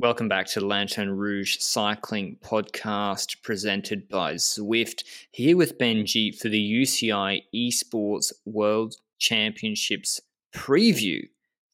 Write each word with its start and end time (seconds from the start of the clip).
Welcome 0.00 0.30
back 0.30 0.46
to 0.46 0.60
the 0.60 0.66
Lanterne 0.66 1.10
Rouge 1.10 1.58
Cycling 1.58 2.38
Podcast 2.42 3.42
presented 3.42 4.08
by 4.08 4.36
Zwift. 4.36 5.04
Here 5.30 5.58
with 5.58 5.76
Benji 5.76 6.34
for 6.34 6.48
the 6.48 6.72
UCI 6.82 7.42
Esports 7.54 8.32
World 8.46 8.94
Championships 9.18 10.18
preview 10.54 11.28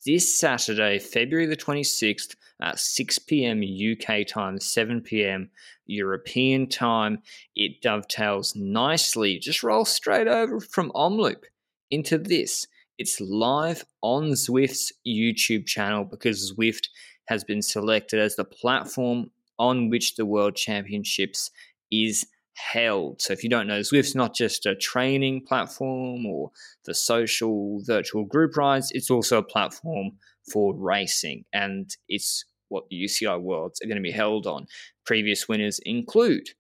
this 0.05 0.37
Saturday, 0.37 0.99
February 0.99 1.47
the 1.47 1.57
26th 1.57 2.35
at 2.61 2.81
6 2.81 3.19
p.m. 3.21 3.63
UK 3.63 4.27
time, 4.27 4.59
7 4.59 5.03
p.m. 5.03 5.49
European 5.87 6.69
time. 6.69 7.23
It 7.55 7.81
dovetails 7.81 8.57
nicely. 8.57 9.39
Just 9.39 9.63
roll 9.63 9.85
straight 9.85 10.27
over 10.27 10.59
from 10.59 10.91
Omloop 10.97 11.45
into 11.93 12.19
this. 12.19 12.67
It's 12.99 13.21
live 13.21 13.85
on 14.03 14.31
Zwift's 14.33 14.93
YouTube 15.07 15.67
channel 15.67 16.05
because 16.05 16.53
Zwift 16.53 16.89
has 17.29 17.45
been 17.45 17.63
selected 17.63 18.21
as 18.21 18.37
the 18.37 18.45
platform 18.45 19.31
on 19.59 19.91
which 19.91 20.17
the 20.17 20.27
World 20.27 20.55
Championships 20.55 21.51
is 21.91 22.27
held. 22.55 23.21
So 23.21 23.33
if 23.33 23.45
you 23.45 23.51
don't 23.51 23.67
know, 23.67 23.81
Zwift's 23.81 24.15
not 24.15 24.35
just 24.35 24.67
a 24.67 24.75
training 24.75 25.45
platform 25.47 26.27
or 26.27 26.51
the 26.85 26.95
social 26.95 27.81
virtual 27.85 28.25
group 28.25 28.57
rides, 28.57 28.91
it's 28.93 29.11
also 29.11 29.39
a 29.39 29.43
platform 29.43 30.13
for 30.51 30.75
racing. 30.75 31.45
And 31.53 31.91
it's 32.09 32.45
what 32.69 32.85
the 32.91 32.97
UCI 32.97 33.41
Worlds 33.41 33.81
are 33.83 33.87
going 33.87 33.97
to 33.97 34.03
be 34.03 34.11
held 34.11 34.47
on. 34.47 34.67
Previous 35.05 35.49
winners 35.49 35.81
include 35.85 36.51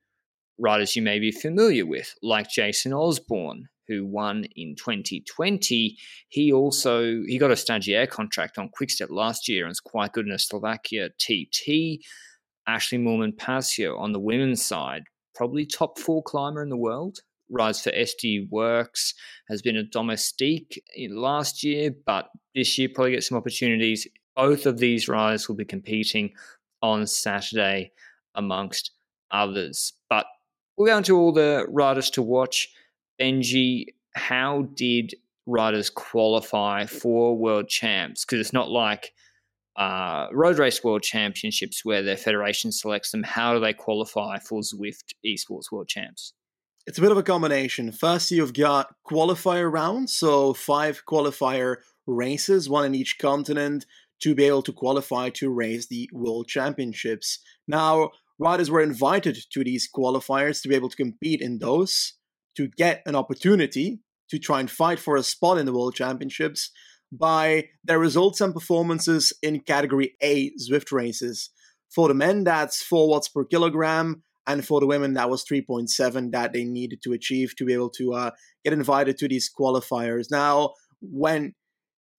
riders 0.58 0.96
you 0.96 1.02
may 1.02 1.18
be 1.18 1.32
familiar 1.32 1.84
with, 1.84 2.14
like 2.22 2.48
Jason 2.50 2.92
Osborne, 2.92 3.68
who 3.88 4.06
won 4.06 4.44
in 4.56 4.74
2020. 4.76 5.96
He 6.28 6.52
also 6.52 7.22
he 7.26 7.38
got 7.38 7.50
a 7.50 7.54
stagiaire 7.54 8.08
contract 8.08 8.58
on 8.58 8.70
Quickstep 8.70 9.10
last 9.10 9.48
year 9.48 9.64
and 9.64 9.72
is 9.72 9.80
quite 9.80 10.12
good 10.12 10.26
in 10.26 10.32
a 10.32 10.38
Slovakia 10.38 11.10
TT. 11.10 12.04
Ashleigh 12.68 13.00
Moolman 13.00 13.36
Pasio 13.36 13.98
on 13.98 14.12
the 14.12 14.18
women's 14.18 14.64
side, 14.64 15.04
probably 15.34 15.64
top 15.64 15.98
four 15.98 16.22
climber 16.22 16.62
in 16.62 16.68
the 16.68 16.76
world. 16.76 17.20
Rides 17.48 17.80
for 17.80 17.92
SD 17.92 18.50
Worx 18.50 19.14
has 19.48 19.62
been 19.62 19.76
a 19.76 19.84
domestique 19.84 20.82
last 21.10 21.62
year, 21.62 21.94
but 22.04 22.28
this 22.56 22.76
year 22.76 22.88
probably 22.92 23.12
get 23.12 23.22
some 23.22 23.38
opportunities. 23.38 24.08
Both 24.34 24.66
of 24.66 24.78
these 24.78 25.08
riders 25.08 25.48
will 25.48 25.54
be 25.54 25.64
competing 25.64 26.32
on 26.82 27.06
Saturday 27.06 27.92
amongst 28.34 28.90
others. 29.30 29.92
But 30.10 30.26
we'll 30.76 30.88
go 30.88 30.98
into 30.98 31.16
all 31.16 31.32
the 31.32 31.66
riders 31.68 32.10
to 32.10 32.22
watch. 32.22 32.68
Benji, 33.20 33.86
how 34.14 34.68
did 34.74 35.14
riders 35.46 35.90
qualify 35.90 36.86
for 36.86 37.36
world 37.36 37.68
champs? 37.68 38.24
Because 38.24 38.40
it's 38.40 38.52
not 38.52 38.70
like 38.70 39.12
uh, 39.76 40.28
road 40.32 40.58
race 40.58 40.82
world 40.82 41.02
championships 41.02 41.84
where 41.84 42.02
their 42.02 42.16
federation 42.16 42.72
selects 42.72 43.10
them. 43.10 43.22
How 43.22 43.54
do 43.54 43.60
they 43.60 43.72
qualify 43.72 44.38
for 44.38 44.60
Zwift 44.60 45.14
esports 45.24 45.70
world 45.70 45.88
champs? 45.88 46.32
It's 46.86 46.98
a 46.98 47.02
bit 47.02 47.10
of 47.10 47.18
a 47.18 47.22
combination. 47.22 47.90
First, 47.90 48.30
you've 48.30 48.54
got 48.54 48.94
qualifier 49.10 49.70
rounds, 49.70 50.16
so 50.16 50.54
five 50.54 51.02
qualifier 51.06 51.76
races, 52.06 52.68
one 52.68 52.84
in 52.84 52.94
each 52.94 53.18
continent, 53.18 53.86
to 54.20 54.34
be 54.34 54.44
able 54.44 54.62
to 54.62 54.72
qualify 54.72 55.28
to 55.30 55.50
race 55.50 55.86
the 55.86 56.08
world 56.12 56.48
championships. 56.48 57.40
Now, 57.66 58.10
riders 58.38 58.70
were 58.70 58.82
invited 58.82 59.36
to 59.50 59.64
these 59.64 59.88
qualifiers 59.92 60.62
to 60.62 60.68
be 60.68 60.74
able 60.74 60.88
to 60.88 60.96
compete 60.96 61.40
in 61.40 61.58
those 61.58 62.14
to 62.56 62.68
get 62.76 63.02
an 63.06 63.14
opportunity 63.14 64.00
to 64.30 64.38
try 64.38 64.60
and 64.60 64.70
fight 64.70 64.98
for 64.98 65.16
a 65.16 65.22
spot 65.22 65.58
in 65.58 65.66
the 65.66 65.72
World 65.72 65.94
Championships 65.94 66.70
by 67.12 67.68
their 67.84 67.98
results 67.98 68.40
and 68.40 68.52
performances 68.52 69.32
in 69.42 69.60
Category 69.60 70.14
A 70.22 70.50
Zwift 70.58 70.92
races. 70.92 71.50
For 71.88 72.08
the 72.08 72.14
men, 72.14 72.44
that's 72.44 72.82
4 72.82 73.08
watts 73.08 73.28
per 73.28 73.44
kilogram, 73.44 74.22
and 74.46 74.66
for 74.66 74.80
the 74.80 74.86
women, 74.86 75.14
that 75.14 75.30
was 75.30 75.44
3.7 75.44 76.32
that 76.32 76.52
they 76.52 76.64
needed 76.64 77.02
to 77.02 77.12
achieve 77.12 77.54
to 77.56 77.64
be 77.64 77.72
able 77.72 77.90
to 77.90 78.14
uh, 78.14 78.30
get 78.64 78.72
invited 78.72 79.18
to 79.18 79.28
these 79.28 79.50
qualifiers. 79.50 80.26
Now, 80.30 80.74
when 81.00 81.54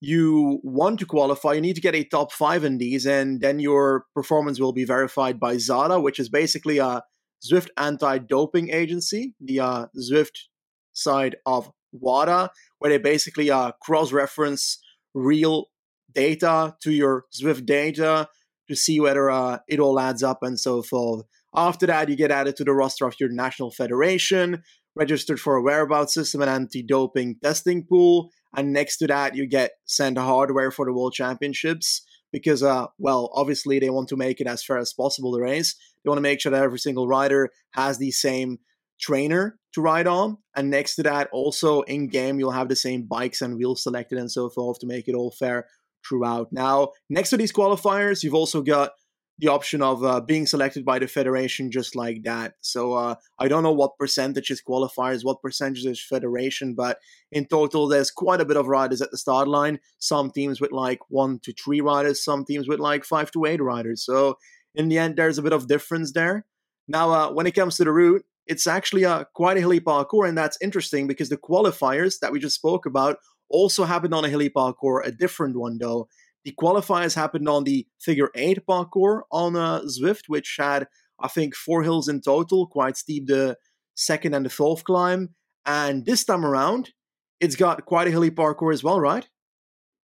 you 0.00 0.60
want 0.62 1.00
to 1.00 1.06
qualify, 1.06 1.54
you 1.54 1.60
need 1.60 1.74
to 1.74 1.80
get 1.80 1.94
a 1.94 2.04
top 2.04 2.32
five 2.32 2.64
in 2.64 2.78
these, 2.78 3.06
and 3.06 3.40
then 3.40 3.58
your 3.58 4.04
performance 4.14 4.60
will 4.60 4.72
be 4.72 4.84
verified 4.84 5.40
by 5.40 5.56
ZADA, 5.56 6.02
which 6.02 6.18
is 6.18 6.28
basically 6.28 6.78
a 6.78 7.02
Zwift 7.44 7.68
anti-doping 7.76 8.70
agency, 8.70 9.34
the 9.40 9.60
uh, 9.60 9.86
Zwift 9.96 10.46
side 10.92 11.36
of 11.46 11.70
WADA, 11.92 12.50
where 12.78 12.90
they 12.90 12.98
basically 12.98 13.50
uh, 13.50 13.72
cross-reference 13.80 14.78
real 15.14 15.66
data 16.12 16.76
to 16.82 16.92
your 16.92 17.24
Zwift 17.34 17.66
data 17.66 18.28
to 18.68 18.76
see 18.76 19.00
whether 19.00 19.30
uh, 19.30 19.58
it 19.68 19.80
all 19.80 19.98
adds 19.98 20.22
up 20.22 20.42
and 20.42 20.58
so 20.58 20.82
forth. 20.82 21.24
After 21.54 21.86
that, 21.86 22.08
you 22.08 22.16
get 22.16 22.30
added 22.30 22.56
to 22.56 22.64
the 22.64 22.72
roster 22.72 23.06
of 23.06 23.14
your 23.18 23.30
national 23.30 23.70
federation, 23.70 24.62
registered 24.94 25.40
for 25.40 25.56
a 25.56 25.62
whereabouts 25.62 26.14
system 26.14 26.42
and 26.42 26.50
anti-doping 26.50 27.36
testing 27.42 27.84
pool, 27.84 28.30
and 28.56 28.72
next 28.72 28.98
to 28.98 29.06
that, 29.06 29.34
you 29.34 29.46
get 29.46 29.72
sent 29.86 30.18
hardware 30.18 30.70
for 30.70 30.86
the 30.86 30.92
World 30.92 31.12
Championships 31.12 32.02
because, 32.32 32.62
uh, 32.62 32.86
well, 32.98 33.30
obviously 33.34 33.78
they 33.78 33.90
want 33.90 34.08
to 34.08 34.16
make 34.16 34.40
it 34.40 34.46
as 34.46 34.62
fair 34.62 34.78
as 34.78 34.92
possible 34.92 35.32
the 35.32 35.40
race. 35.40 35.74
They 36.04 36.08
want 36.08 36.18
to 36.18 36.22
make 36.22 36.40
sure 36.40 36.52
that 36.52 36.62
every 36.62 36.78
single 36.78 37.08
rider 37.08 37.50
has 37.72 37.98
the 37.98 38.10
same 38.10 38.58
trainer 39.00 39.58
to 39.72 39.80
ride 39.80 40.06
on. 40.06 40.38
And 40.56 40.70
next 40.70 40.96
to 40.96 41.02
that, 41.04 41.28
also 41.32 41.82
in 41.82 42.08
game, 42.08 42.38
you'll 42.38 42.50
have 42.50 42.68
the 42.68 42.76
same 42.76 43.02
bikes 43.02 43.40
and 43.40 43.56
wheels 43.56 43.82
selected 43.82 44.18
and 44.18 44.30
so 44.30 44.48
forth 44.48 44.78
to 44.80 44.86
make 44.86 45.08
it 45.08 45.14
all 45.14 45.30
fair 45.30 45.66
throughout. 46.06 46.52
Now, 46.52 46.90
next 47.08 47.30
to 47.30 47.36
these 47.36 47.52
qualifiers, 47.52 48.22
you've 48.22 48.34
also 48.34 48.62
got 48.62 48.92
the 49.38 49.48
option 49.48 49.82
of 49.82 50.04
uh, 50.04 50.20
being 50.20 50.46
selected 50.46 50.84
by 50.84 50.98
the 50.98 51.06
federation 51.06 51.70
just 51.70 51.94
like 51.94 52.24
that. 52.24 52.54
So 52.60 52.94
uh, 52.94 53.14
I 53.38 53.46
don't 53.46 53.62
know 53.62 53.72
what 53.72 53.96
percentage 53.96 54.50
is 54.50 54.60
qualifiers, 54.60 55.24
what 55.24 55.40
percentage 55.40 55.84
is 55.84 56.02
federation, 56.02 56.74
but 56.74 56.98
in 57.30 57.46
total, 57.46 57.86
there's 57.86 58.10
quite 58.10 58.40
a 58.40 58.44
bit 58.44 58.56
of 58.56 58.66
riders 58.66 59.00
at 59.00 59.12
the 59.12 59.18
start 59.18 59.46
line. 59.46 59.78
Some 59.98 60.30
teams 60.30 60.60
with 60.60 60.72
like 60.72 60.98
one 61.08 61.38
to 61.44 61.52
three 61.52 61.80
riders, 61.80 62.22
some 62.22 62.44
teams 62.44 62.66
with 62.66 62.80
like 62.80 63.04
five 63.04 63.30
to 63.32 63.44
eight 63.44 63.62
riders. 63.62 64.04
So 64.04 64.38
in 64.74 64.88
the 64.88 64.98
end, 64.98 65.16
there's 65.16 65.38
a 65.38 65.42
bit 65.42 65.52
of 65.52 65.68
difference 65.68 66.12
there. 66.12 66.44
Now, 66.88 67.10
uh, 67.12 67.32
when 67.32 67.46
it 67.46 67.54
comes 67.54 67.76
to 67.76 67.84
the 67.84 67.92
route, 67.92 68.24
it's 68.46 68.66
actually 68.66 69.04
a 69.04 69.26
quite 69.34 69.56
a 69.56 69.60
hilly 69.60 69.78
parkour, 69.78 70.26
and 70.26 70.36
that's 70.36 70.58
interesting 70.60 71.06
because 71.06 71.28
the 71.28 71.36
qualifiers 71.36 72.18
that 72.20 72.32
we 72.32 72.40
just 72.40 72.56
spoke 72.56 72.86
about 72.86 73.18
also 73.50 73.84
happened 73.84 74.14
on 74.14 74.24
a 74.24 74.28
hilly 74.28 74.50
parkour, 74.50 75.06
a 75.06 75.12
different 75.12 75.56
one 75.56 75.78
though. 75.78 76.08
The 76.48 76.54
qualifiers 76.58 77.14
happened 77.14 77.46
on 77.46 77.64
the 77.64 77.86
figure 78.00 78.30
eight 78.34 78.66
parcours 78.66 79.22
on 79.30 79.54
uh, 79.54 79.80
Zwift, 79.80 80.28
which 80.28 80.56
had, 80.58 80.86
I 81.20 81.28
think, 81.28 81.54
four 81.54 81.82
hills 81.82 82.08
in 82.08 82.22
total, 82.22 82.66
quite 82.66 82.96
steep 82.96 83.26
the 83.26 83.58
second 83.96 84.32
and 84.32 84.46
the 84.46 84.50
fourth 84.50 84.82
climb. 84.84 85.34
And 85.66 86.06
this 86.06 86.24
time 86.24 86.46
around, 86.46 86.92
it's 87.38 87.54
got 87.54 87.84
quite 87.84 88.08
a 88.08 88.10
hilly 88.10 88.30
parkour 88.30 88.72
as 88.72 88.82
well, 88.82 88.98
right? 88.98 89.28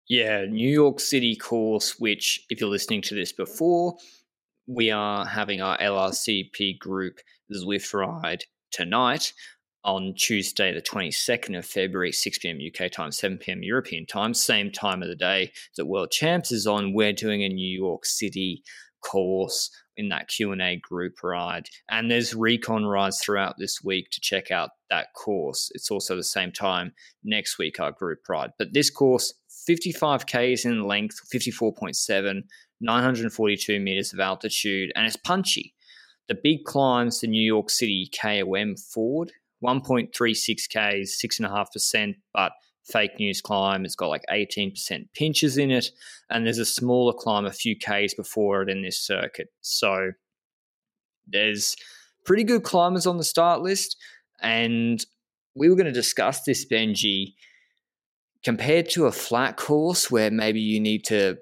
Yeah, 0.07 0.45
New 0.45 0.69
York 0.69 0.99
City 0.99 1.35
course, 1.35 1.95
which, 1.97 2.45
if 2.51 2.61
you're 2.61 2.69
listening 2.69 3.01
to 3.03 3.15
this 3.15 3.31
before, 3.31 3.97
we 4.67 4.91
are 4.91 5.25
having 5.25 5.59
our 5.59 5.75
LRCP 5.79 6.77
group 6.77 7.17
Zwift 7.51 7.91
ride 7.95 8.43
tonight 8.71 9.33
on 9.83 10.13
Tuesday, 10.17 10.73
the 10.73 10.81
22nd 10.81 11.57
of 11.57 11.65
February, 11.65 12.11
6 12.11 12.39
p.m. 12.39 12.59
UK 12.59 12.91
time, 12.91 13.11
7 13.11 13.37
p.m. 13.37 13.63
European 13.63 14.05
time, 14.05 14.33
same 14.33 14.71
time 14.71 15.01
of 15.01 15.07
the 15.07 15.15
day 15.15 15.51
that 15.77 15.85
World 15.85 16.11
Champs 16.11 16.51
is 16.51 16.67
on. 16.67 16.93
We're 16.93 17.13
doing 17.13 17.43
a 17.43 17.49
New 17.49 17.69
York 17.69 18.05
City 18.05 18.63
course 19.01 19.71
in 19.95 20.09
that 20.09 20.27
Q&A 20.27 20.75
group 20.77 21.23
ride. 21.23 21.69
And 21.89 22.09
there's 22.11 22.35
recon 22.35 22.85
rides 22.85 23.19
throughout 23.19 23.55
this 23.57 23.83
week 23.83 24.09
to 24.11 24.21
check 24.21 24.51
out 24.51 24.71
that 24.89 25.13
course. 25.13 25.71
It's 25.73 25.89
also 25.89 26.15
the 26.15 26.23
same 26.23 26.51
time 26.51 26.93
next 27.23 27.57
week, 27.57 27.79
our 27.79 27.91
group 27.91 28.19
ride. 28.29 28.51
But 28.59 28.73
this 28.73 28.89
course, 28.89 29.33
55Ks 29.67 30.65
in 30.65 30.83
length, 30.83 31.19
54.7, 31.33 32.43
942 32.79 33.79
meters 33.79 34.13
of 34.13 34.19
altitude, 34.19 34.91
and 34.95 35.05
it's 35.05 35.15
punchy. 35.15 35.73
The 36.27 36.35
big 36.35 36.63
climbs 36.65 37.21
the 37.21 37.27
New 37.27 37.41
York 37.41 37.69
City 37.69 38.09
KOM 38.13 38.75
Ford 38.75 39.31
1.36 39.63 40.67
Ks, 40.67 41.21
6.5%, 41.23 42.15
but 42.33 42.51
fake 42.83 43.19
news 43.19 43.41
climb. 43.41 43.85
It's 43.85 43.95
got 43.95 44.07
like 44.07 44.23
18% 44.31 44.73
pinches 45.13 45.57
in 45.57 45.71
it, 45.71 45.91
and 46.29 46.45
there's 46.45 46.59
a 46.59 46.65
smaller 46.65 47.13
climb 47.13 47.45
a 47.45 47.51
few 47.51 47.75
Ks 47.75 48.13
before 48.13 48.61
it 48.61 48.69
in 48.69 48.81
this 48.81 48.99
circuit. 48.99 49.47
So 49.61 50.11
there's 51.27 51.75
pretty 52.25 52.43
good 52.43 52.63
climbers 52.63 53.07
on 53.07 53.17
the 53.17 53.23
start 53.23 53.61
list. 53.61 53.97
And 54.41 55.03
we 55.55 55.69
were 55.69 55.75
going 55.75 55.87
to 55.87 55.91
discuss 55.91 56.43
this, 56.43 56.65
Benji, 56.65 57.33
compared 58.43 58.89
to 58.91 59.05
a 59.05 59.11
flat 59.11 59.57
course 59.57 60.11
where 60.11 60.29
maybe 60.29 60.59
you 60.59 60.79
need 60.79 61.03
to 61.05 61.37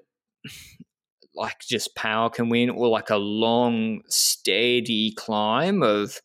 like 1.34 1.60
just 1.60 1.94
power 1.94 2.30
can 2.30 2.48
win 2.48 2.70
or 2.70 2.88
like 2.88 3.10
a 3.10 3.16
long 3.16 4.00
steady 4.08 5.12
climb 5.16 5.82
of 5.82 6.20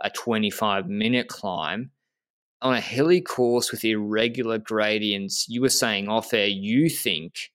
a 0.00 0.10
25 0.10 0.88
minute 0.88 1.28
climb 1.28 1.90
on 2.62 2.74
a 2.74 2.80
hilly 2.80 3.20
course 3.20 3.70
with 3.70 3.84
irregular 3.84 4.58
gradients, 4.58 5.46
you 5.48 5.60
were 5.60 5.68
saying 5.68 6.08
off 6.08 6.34
air 6.34 6.46
you 6.46 6.88
think 6.88 7.50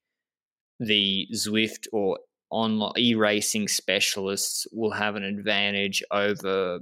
the 0.79 1.27
Zwift 1.33 1.87
or 1.93 2.19
online 2.49 2.93
e-racing 2.97 3.67
specialists 3.67 4.65
will 4.71 4.91
have 4.91 5.15
an 5.15 5.23
advantage 5.23 6.03
over 6.11 6.79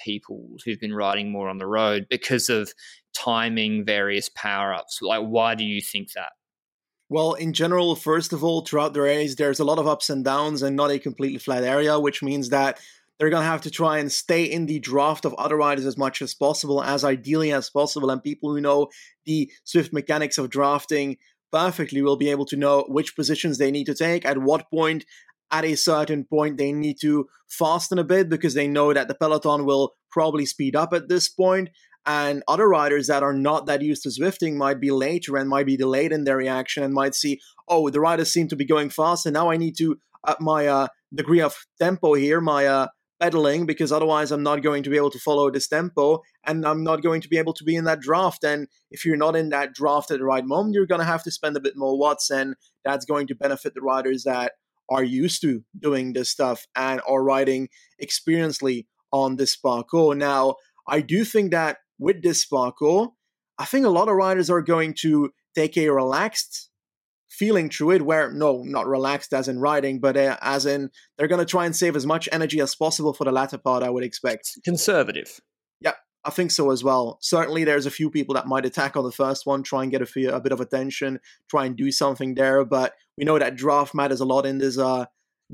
people 0.00 0.56
who've 0.64 0.80
been 0.80 0.94
riding 0.94 1.30
more 1.30 1.48
on 1.48 1.58
the 1.58 1.66
road 1.66 2.06
because 2.10 2.48
of 2.48 2.72
timing 3.14 3.84
various 3.84 4.28
power-ups. 4.28 5.00
Like 5.02 5.22
why 5.22 5.54
do 5.54 5.64
you 5.64 5.80
think 5.80 6.12
that? 6.12 6.32
Well, 7.08 7.34
in 7.34 7.52
general, 7.52 7.94
first 7.96 8.32
of 8.32 8.42
all, 8.42 8.62
throughout 8.62 8.94
the 8.94 9.02
race, 9.02 9.34
there's 9.34 9.60
a 9.60 9.64
lot 9.64 9.78
of 9.78 9.86
ups 9.86 10.10
and 10.10 10.24
downs 10.24 10.62
and 10.62 10.74
not 10.74 10.90
a 10.90 10.98
completely 10.98 11.38
flat 11.38 11.62
area, 11.62 12.00
which 12.00 12.22
means 12.22 12.48
that 12.48 12.78
they're 13.18 13.30
going 13.30 13.42
to 13.42 13.48
have 13.48 13.62
to 13.62 13.70
try 13.70 13.98
and 13.98 14.10
stay 14.10 14.44
in 14.44 14.66
the 14.66 14.80
draft 14.80 15.24
of 15.24 15.34
other 15.34 15.56
riders 15.56 15.86
as 15.86 15.96
much 15.96 16.20
as 16.20 16.34
possible, 16.34 16.82
as 16.82 17.04
ideally 17.04 17.52
as 17.52 17.70
possible. 17.70 18.10
And 18.10 18.22
people 18.22 18.52
who 18.52 18.60
know 18.60 18.88
the 19.24 19.50
Zwift 19.66 19.92
mechanics 19.92 20.38
of 20.38 20.50
drafting 20.50 21.16
perfectly 21.52 22.02
will 22.02 22.16
be 22.16 22.30
able 22.30 22.46
to 22.46 22.56
know 22.56 22.84
which 22.88 23.14
positions 23.14 23.58
they 23.58 23.70
need 23.70 23.86
to 23.86 23.94
take, 23.94 24.24
at 24.24 24.38
what 24.38 24.68
point, 24.70 25.04
at 25.52 25.64
a 25.64 25.76
certain 25.76 26.24
point, 26.24 26.58
they 26.58 26.72
need 26.72 26.96
to 27.02 27.28
fasten 27.48 27.98
a 27.98 28.04
bit 28.04 28.28
because 28.28 28.54
they 28.54 28.66
know 28.66 28.92
that 28.92 29.06
the 29.06 29.14
peloton 29.14 29.64
will 29.64 29.94
probably 30.10 30.44
speed 30.44 30.74
up 30.74 30.92
at 30.92 31.08
this 31.08 31.28
point. 31.28 31.68
And 32.06 32.42
other 32.48 32.68
riders 32.68 33.06
that 33.06 33.22
are 33.22 33.32
not 33.32 33.66
that 33.66 33.80
used 33.80 34.02
to 34.02 34.10
Zwifting 34.10 34.56
might 34.56 34.78
be 34.80 34.90
later 34.90 35.36
and 35.36 35.48
might 35.48 35.64
be 35.64 35.76
delayed 35.76 36.12
in 36.12 36.24
their 36.24 36.36
reaction 36.36 36.82
and 36.82 36.92
might 36.92 37.14
see, 37.14 37.40
oh, 37.68 37.88
the 37.88 38.00
riders 38.00 38.30
seem 38.32 38.48
to 38.48 38.56
be 38.56 38.66
going 38.66 38.90
fast, 38.90 39.24
and 39.24 39.32
now 39.34 39.50
I 39.50 39.56
need 39.56 39.76
to 39.78 39.96
up 40.24 40.40
my 40.40 40.66
uh, 40.66 40.88
degree 41.14 41.40
of 41.40 41.54
tempo 41.78 42.14
here, 42.14 42.40
my 42.40 42.66
uh, 42.66 42.88
pedaling 43.24 43.64
because 43.64 43.90
otherwise 43.90 44.30
I'm 44.30 44.42
not 44.42 44.62
going 44.62 44.82
to 44.82 44.90
be 44.90 44.98
able 44.98 45.10
to 45.10 45.18
follow 45.18 45.50
this 45.50 45.66
tempo 45.66 46.22
and 46.46 46.66
I'm 46.66 46.84
not 46.84 47.02
going 47.02 47.22
to 47.22 47.28
be 47.28 47.38
able 47.38 47.54
to 47.54 47.64
be 47.64 47.74
in 47.74 47.84
that 47.84 48.00
draft. 48.00 48.44
And 48.44 48.68
if 48.90 49.06
you're 49.06 49.16
not 49.16 49.34
in 49.34 49.48
that 49.48 49.72
draft 49.72 50.10
at 50.10 50.18
the 50.18 50.26
right 50.26 50.44
moment, 50.44 50.74
you're 50.74 50.84
going 50.84 51.00
to 51.00 51.06
have 51.06 51.22
to 51.22 51.30
spend 51.30 51.56
a 51.56 51.60
bit 51.60 51.72
more 51.74 51.98
watts, 51.98 52.30
and 52.30 52.54
that's 52.84 53.06
going 53.06 53.26
to 53.28 53.34
benefit 53.34 53.72
the 53.72 53.80
riders 53.80 54.24
that 54.24 54.52
are 54.90 55.02
used 55.02 55.40
to 55.40 55.64
doing 55.78 56.12
this 56.12 56.28
stuff 56.28 56.66
and 56.76 57.00
are 57.08 57.24
riding 57.24 57.70
experiencedly 57.98 58.86
on 59.10 59.36
this 59.36 59.56
parcours. 59.56 60.18
Now, 60.18 60.56
I 60.86 61.00
do 61.00 61.24
think 61.24 61.50
that 61.52 61.78
with 61.98 62.22
this 62.22 62.44
parcours, 62.44 63.08
I 63.58 63.64
think 63.64 63.86
a 63.86 63.96
lot 63.98 64.10
of 64.10 64.16
riders 64.16 64.50
are 64.50 64.60
going 64.60 64.92
to 65.00 65.30
take 65.54 65.78
a 65.78 65.88
relaxed 65.88 66.68
feeling 67.34 67.68
through 67.68 67.90
it 67.92 68.02
where 68.02 68.30
no 68.32 68.62
not 68.64 68.86
relaxed 68.86 69.32
as 69.32 69.48
in 69.48 69.58
riding 69.58 69.98
but 70.00 70.16
uh, 70.16 70.36
as 70.40 70.66
in 70.66 70.90
they're 71.16 71.28
going 71.28 71.44
to 71.44 71.44
try 71.44 71.66
and 71.66 71.74
save 71.74 71.96
as 71.96 72.06
much 72.06 72.28
energy 72.32 72.60
as 72.60 72.74
possible 72.74 73.12
for 73.12 73.24
the 73.24 73.32
latter 73.32 73.58
part 73.58 73.82
i 73.82 73.90
would 73.90 74.04
expect. 74.04 74.50
Conservative. 74.64 75.40
Yeah 75.80 75.94
i 76.24 76.30
think 76.30 76.50
so 76.50 76.70
as 76.70 76.82
well. 76.84 77.18
Certainly 77.20 77.64
there's 77.64 77.86
a 77.86 77.90
few 77.90 78.10
people 78.10 78.34
that 78.34 78.46
might 78.46 78.66
attack 78.66 78.96
on 78.96 79.04
the 79.04 79.12
first 79.12 79.46
one 79.46 79.62
try 79.62 79.82
and 79.82 79.92
get 79.92 80.02
a, 80.02 80.34
a 80.34 80.40
bit 80.40 80.52
of 80.52 80.60
attention 80.60 81.20
try 81.50 81.66
and 81.66 81.76
do 81.76 81.90
something 81.90 82.34
there 82.34 82.64
but 82.64 82.94
we 83.18 83.24
know 83.24 83.38
that 83.38 83.56
draft 83.56 83.94
matters 83.94 84.20
a 84.20 84.24
lot 84.24 84.46
in 84.46 84.58
this 84.58 84.78
uh, 84.78 85.06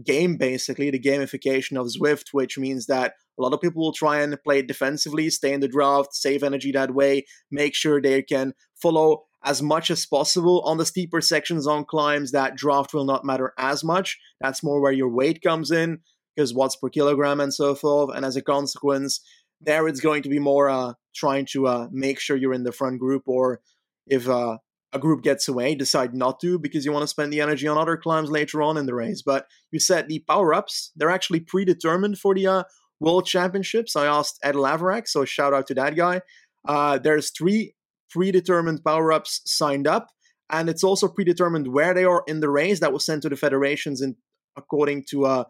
game 0.04 0.36
basically 0.36 0.90
the 0.90 1.00
gamification 1.00 1.78
of 1.78 1.86
zwift 1.88 2.28
which 2.32 2.56
means 2.56 2.86
that 2.86 3.14
a 3.38 3.42
lot 3.42 3.52
of 3.52 3.60
people 3.60 3.82
will 3.82 3.92
try 3.92 4.20
and 4.20 4.42
play 4.44 4.62
defensively 4.62 5.28
stay 5.28 5.52
in 5.52 5.60
the 5.60 5.68
draft 5.68 6.14
save 6.14 6.42
energy 6.42 6.70
that 6.72 6.94
way 6.94 7.24
make 7.50 7.74
sure 7.74 8.00
they 8.00 8.22
can 8.22 8.54
follow 8.80 9.24
as 9.44 9.62
much 9.62 9.90
as 9.90 10.04
possible 10.06 10.60
on 10.62 10.76
the 10.76 10.86
steeper 10.86 11.20
sections 11.20 11.66
on 11.66 11.84
climbs 11.84 12.32
that 12.32 12.56
draft 12.56 12.92
will 12.92 13.04
not 13.04 13.24
matter 13.24 13.54
as 13.56 13.82
much. 13.82 14.18
That's 14.40 14.62
more 14.62 14.80
where 14.80 14.92
your 14.92 15.08
weight 15.08 15.42
comes 15.42 15.70
in 15.70 16.00
because 16.36 16.52
watts 16.52 16.76
per 16.76 16.88
kilogram 16.88 17.40
and 17.40 17.52
so 17.52 17.74
forth. 17.74 18.14
And 18.14 18.24
as 18.24 18.36
a 18.36 18.42
consequence 18.42 19.20
there 19.60 19.86
it's 19.88 20.00
going 20.00 20.22
to 20.22 20.28
be 20.28 20.38
more 20.38 20.68
uh, 20.68 20.94
trying 21.14 21.46
to 21.46 21.66
uh, 21.66 21.88
make 21.90 22.18
sure 22.18 22.36
you're 22.36 22.54
in 22.54 22.64
the 22.64 22.72
front 22.72 22.98
group 22.98 23.24
or 23.26 23.60
if 24.06 24.28
uh, 24.28 24.58
a 24.92 24.98
group 24.98 25.22
gets 25.22 25.46
away 25.48 25.74
decide 25.74 26.14
not 26.14 26.40
to 26.40 26.58
because 26.58 26.84
you 26.84 26.92
want 26.92 27.02
to 27.02 27.08
spend 27.08 27.32
the 27.32 27.40
energy 27.40 27.68
on 27.68 27.78
other 27.78 27.96
climbs 27.96 28.30
later 28.30 28.62
on 28.62 28.76
in 28.76 28.86
the 28.86 28.94
race. 28.94 29.22
But 29.22 29.46
you 29.70 29.78
said 29.78 30.08
the 30.08 30.20
power-ups 30.20 30.92
they're 30.96 31.10
actually 31.10 31.40
predetermined 31.40 32.18
for 32.18 32.34
the 32.34 32.46
uh, 32.46 32.62
world 32.98 33.26
championships. 33.26 33.96
I 33.96 34.06
asked 34.06 34.38
ed 34.42 34.54
laverack 34.54 35.08
so 35.08 35.24
shout 35.24 35.54
out 35.54 35.66
to 35.68 35.74
that 35.74 35.96
guy. 35.96 36.22
Uh, 36.66 36.98
there's 36.98 37.30
three 37.30 37.74
predetermined 38.10 38.84
power 38.84 39.12
ups 39.12 39.40
signed 39.44 39.86
up, 39.86 40.08
and 40.50 40.68
it's 40.68 40.84
also 40.84 41.08
predetermined 41.08 41.68
where 41.68 41.94
they 41.94 42.04
are 42.04 42.22
in 42.26 42.40
the 42.40 42.50
race. 42.50 42.80
That 42.80 42.92
was 42.92 43.04
sent 43.04 43.22
to 43.22 43.28
the 43.28 43.36
federations 43.36 44.00
in 44.00 44.16
according 44.56 45.04
to 45.10 45.26
uh, 45.26 45.44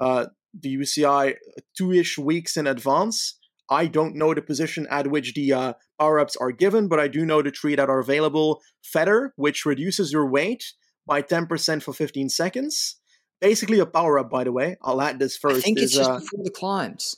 uh, 0.00 0.26
the 0.58 0.76
UCI 0.76 1.34
two 1.76 1.92
ish 1.92 2.18
weeks 2.18 2.56
in 2.56 2.66
advance. 2.66 3.38
I 3.70 3.86
don't 3.86 4.16
know 4.16 4.34
the 4.34 4.42
position 4.42 4.86
at 4.90 5.06
which 5.06 5.34
the 5.34 5.52
uh, 5.52 5.72
power 5.98 6.18
ups 6.18 6.36
are 6.36 6.52
given, 6.52 6.88
but 6.88 7.00
I 7.00 7.08
do 7.08 7.24
know 7.24 7.40
the 7.40 7.50
three 7.50 7.74
that 7.76 7.88
are 7.88 8.00
available. 8.00 8.60
Feather, 8.82 9.32
which 9.36 9.64
reduces 9.64 10.12
your 10.12 10.28
weight 10.28 10.72
by 11.06 11.22
10% 11.22 11.82
for 11.82 11.94
15 11.94 12.28
seconds. 12.28 12.98
Basically, 13.40 13.78
a 13.78 13.86
power 13.86 14.18
up, 14.18 14.30
by 14.30 14.44
the 14.44 14.52
way. 14.52 14.76
I'll 14.82 15.00
add 15.00 15.18
this 15.18 15.36
first. 15.36 15.58
I 15.58 15.60
think 15.60 15.78
is, 15.78 15.84
it's 15.84 15.94
just 15.94 16.10
uh, 16.10 16.18
before 16.18 16.44
the 16.44 16.50
climbs 16.50 17.16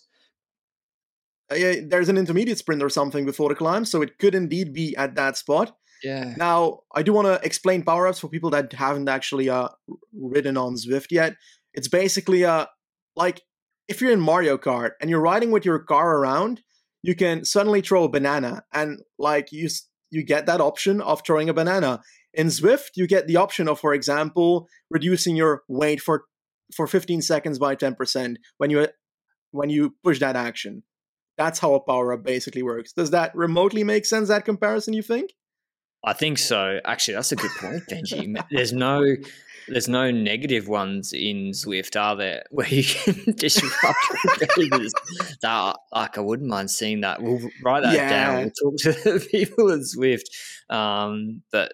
uh, 1.51 1.57
there's 1.87 2.09
an 2.09 2.17
intermediate 2.17 2.59
sprint 2.59 2.83
or 2.83 2.89
something 2.89 3.25
before 3.25 3.49
the 3.49 3.55
climb, 3.55 3.85
so 3.85 4.03
it 4.03 4.19
could 4.19 4.35
indeed 4.35 4.73
be 4.73 4.95
at 4.97 5.15
that 5.17 5.37
spot. 5.37 5.77
Yeah. 6.03 6.35
Now, 6.37 6.81
I 6.95 7.03
do 7.03 7.13
want 7.13 7.27
to 7.27 7.41
explain 7.45 7.83
power 7.83 8.07
ups 8.07 8.21
for 8.21 8.29
people 8.29 8.51
that 8.51 8.73
haven't 8.73 9.09
actually 9.09 9.49
uh, 9.49 9.69
ridden 10.13 10.57
on 10.57 10.75
Zwift 10.75 11.11
yet. 11.11 11.37
It's 11.73 11.89
basically 11.89 12.45
uh, 12.45 12.67
like 13.17 13.43
if 13.89 14.01
you're 14.01 14.13
in 14.13 14.21
Mario 14.21 14.59
Kart 14.59 14.93
and 15.01 15.11
you're 15.11 15.21
riding 15.21 15.51
with 15.51 15.65
your 15.65 15.79
car 15.79 16.17
around, 16.17 16.63
you 17.03 17.15
can 17.15 17.45
suddenly 17.45 17.81
throw 17.81 18.05
a 18.05 18.09
banana, 18.09 18.65
and 18.73 19.01
like 19.19 19.53
you 19.53 19.69
you 20.11 20.25
get 20.25 20.47
that 20.47 20.61
option 20.61 21.01
of 21.01 21.23
throwing 21.27 21.49
a 21.49 21.55
banana. 21.55 22.01
In 22.33 22.49
Zwift, 22.49 22.91
you 22.97 23.07
get 23.07 23.27
the 23.27 23.37
option 23.37 23.69
of, 23.69 23.79
for 23.79 23.95
example, 23.95 24.69
reducing 24.91 25.37
your 25.37 25.63
weight 25.69 26.01
for 26.01 26.25
for 26.75 26.87
15 26.87 27.21
seconds 27.21 27.59
by 27.59 27.77
10% 27.77 28.37
when 28.57 28.71
you 28.71 28.89
when 29.51 29.71
you 29.71 29.95
push 30.03 30.19
that 30.21 30.37
action. 30.37 30.83
That's 31.37 31.59
how 31.59 31.75
a 31.75 31.81
power 31.81 32.13
up 32.13 32.23
basically 32.23 32.63
works. 32.63 32.93
Does 32.93 33.11
that 33.11 33.35
remotely 33.35 33.85
make 33.85 34.07
sense? 34.07 34.29
That 34.29 34.45
comparison, 34.45 34.95
you 34.95 35.03
think? 35.03 35.33
I 36.05 36.13
think 36.13 36.39
so. 36.39 36.81
Actually, 36.85 37.15
that's 37.15 37.33
a 37.33 37.37
good 37.37 37.51
point, 37.59 37.83
Benji. 37.91 38.37
there's 38.51 38.73
no 38.73 39.03
there's 39.69 39.89
no 39.89 40.11
negative 40.11 40.69
ones 40.69 41.13
in 41.13 41.51
Zwift, 41.53 41.99
are 41.99 42.17
there? 42.17 42.45
Where 42.51 42.69
you 42.69 42.85
can 42.85 43.35
disrupt 43.35 43.97
competitors. 44.21 44.93
that 45.43 45.77
like 45.93 46.19
I 46.19 46.21
wouldn't 46.21 46.49
mind 46.49 46.71
seeing 46.71 47.01
that. 47.01 47.23
We'll 47.23 47.41
write 47.63 47.83
that 47.83 47.95
yeah. 47.95 48.09
down. 48.11 48.53
We'll 48.63 48.73
talk 48.73 48.79
to 48.81 48.93
the 49.13 49.27
people 49.31 49.71
at 49.71 49.81
Zwift. 49.81 50.27
Um, 50.69 51.43
but 51.51 51.73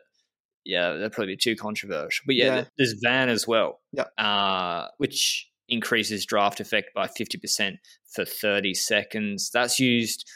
yeah, 0.64 0.92
that'd 0.92 1.12
probably 1.12 1.34
be 1.34 1.38
too 1.38 1.56
controversial. 1.56 2.22
But 2.26 2.36
yeah, 2.36 2.56
yeah. 2.56 2.64
there's 2.78 2.94
Van 3.02 3.28
as 3.28 3.48
well. 3.48 3.80
Yeah. 3.92 4.04
Uh, 4.16 4.88
which 4.98 5.49
increases 5.70 6.26
draft 6.26 6.60
effect 6.60 6.90
by 6.94 7.06
50% 7.06 7.76
for 8.12 8.24
30 8.24 8.74
seconds. 8.74 9.50
That's 9.50 9.80
used 9.80 10.28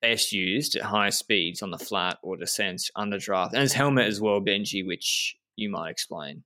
best 0.00 0.32
used 0.32 0.76
at 0.76 0.82
high 0.82 1.10
speeds 1.10 1.60
on 1.60 1.72
the 1.72 1.78
flat 1.78 2.18
or 2.22 2.36
descents 2.36 2.90
under 2.94 3.18
draft. 3.18 3.52
And 3.52 3.62
his 3.62 3.72
helmet 3.72 4.06
as 4.06 4.20
well, 4.20 4.40
Benji, 4.40 4.86
which 4.86 5.36
you 5.56 5.68
might 5.68 5.90
explain. 5.90 6.44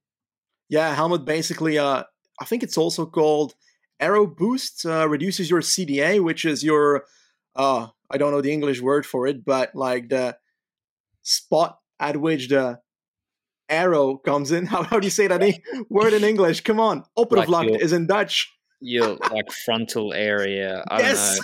Yeah, 0.68 0.94
helmet 0.94 1.24
basically 1.24 1.78
uh 1.78 2.04
I 2.40 2.44
think 2.44 2.62
it's 2.62 2.78
also 2.78 3.06
called 3.06 3.54
Aero 4.00 4.26
Boost, 4.26 4.84
uh, 4.86 5.06
reduces 5.08 5.50
your 5.50 5.60
CDA, 5.60 6.22
which 6.24 6.44
is 6.44 6.64
your 6.64 7.04
uh 7.54 7.88
I 8.10 8.18
don't 8.18 8.32
know 8.32 8.40
the 8.40 8.52
English 8.52 8.80
word 8.80 9.06
for 9.06 9.26
it, 9.26 9.44
but 9.44 9.74
like 9.74 10.08
the 10.08 10.36
spot 11.22 11.78
at 12.00 12.16
which 12.16 12.48
the 12.48 12.80
arrow 13.68 14.16
comes 14.16 14.52
in. 14.52 14.66
How, 14.72 14.82
how 14.82 15.00
do 15.00 15.06
you 15.06 15.10
say 15.10 15.26
that 15.26 15.42
word 15.88 16.12
in 16.12 16.24
English? 16.24 16.62
Come 16.62 16.80
on. 16.80 17.04
Oppervlakte 17.18 17.72
like 17.72 17.82
is 17.82 17.92
in 17.92 18.06
Dutch. 18.06 18.50
Your 18.80 19.16
like 19.30 19.50
frontal 19.64 20.12
area. 20.12 20.84
I 20.88 21.00
yes. 21.00 21.38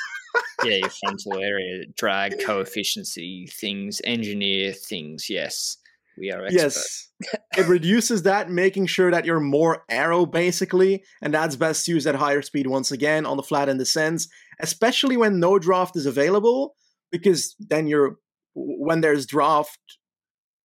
yeah, 0.65 0.77
your 0.77 0.91
frontal 0.91 1.39
area, 1.39 1.85
drag 1.97 2.41
coefficiency 2.45 3.49
things, 3.61 4.01
engineer 4.05 4.73
things. 4.73 5.31
Yes, 5.31 5.77
we 6.19 6.33
are 6.33 6.45
experts. 6.45 7.11
Yes, 7.23 7.39
it 7.57 7.67
reduces 7.67 8.23
that, 8.25 8.51
making 8.51 8.87
sure 8.87 9.11
that 9.11 9.25
you're 9.25 9.41
more 9.41 9.85
arrow 9.89 10.27
basically, 10.27 11.05
and 11.23 11.33
that's 11.33 11.57
best 11.57 11.87
used 11.89 12.07
at 12.07 12.17
higher 12.17 12.43
speed 12.43 12.67
once 12.67 12.91
again 12.91 13.25
on 13.25 13.37
the 13.37 13.43
flat 13.43 13.69
and 13.69 13.79
descents, 13.79 14.29
especially 14.61 15.17
when 15.17 15.39
no 15.39 15.59
draft 15.59 15.97
is 15.97 16.07
available, 16.07 16.75
because 17.11 17.55
then 17.59 17.87
you're 17.87 18.17
when 18.55 19.01
there's 19.01 19.27
draft 19.27 19.79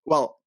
Well, 0.04 0.38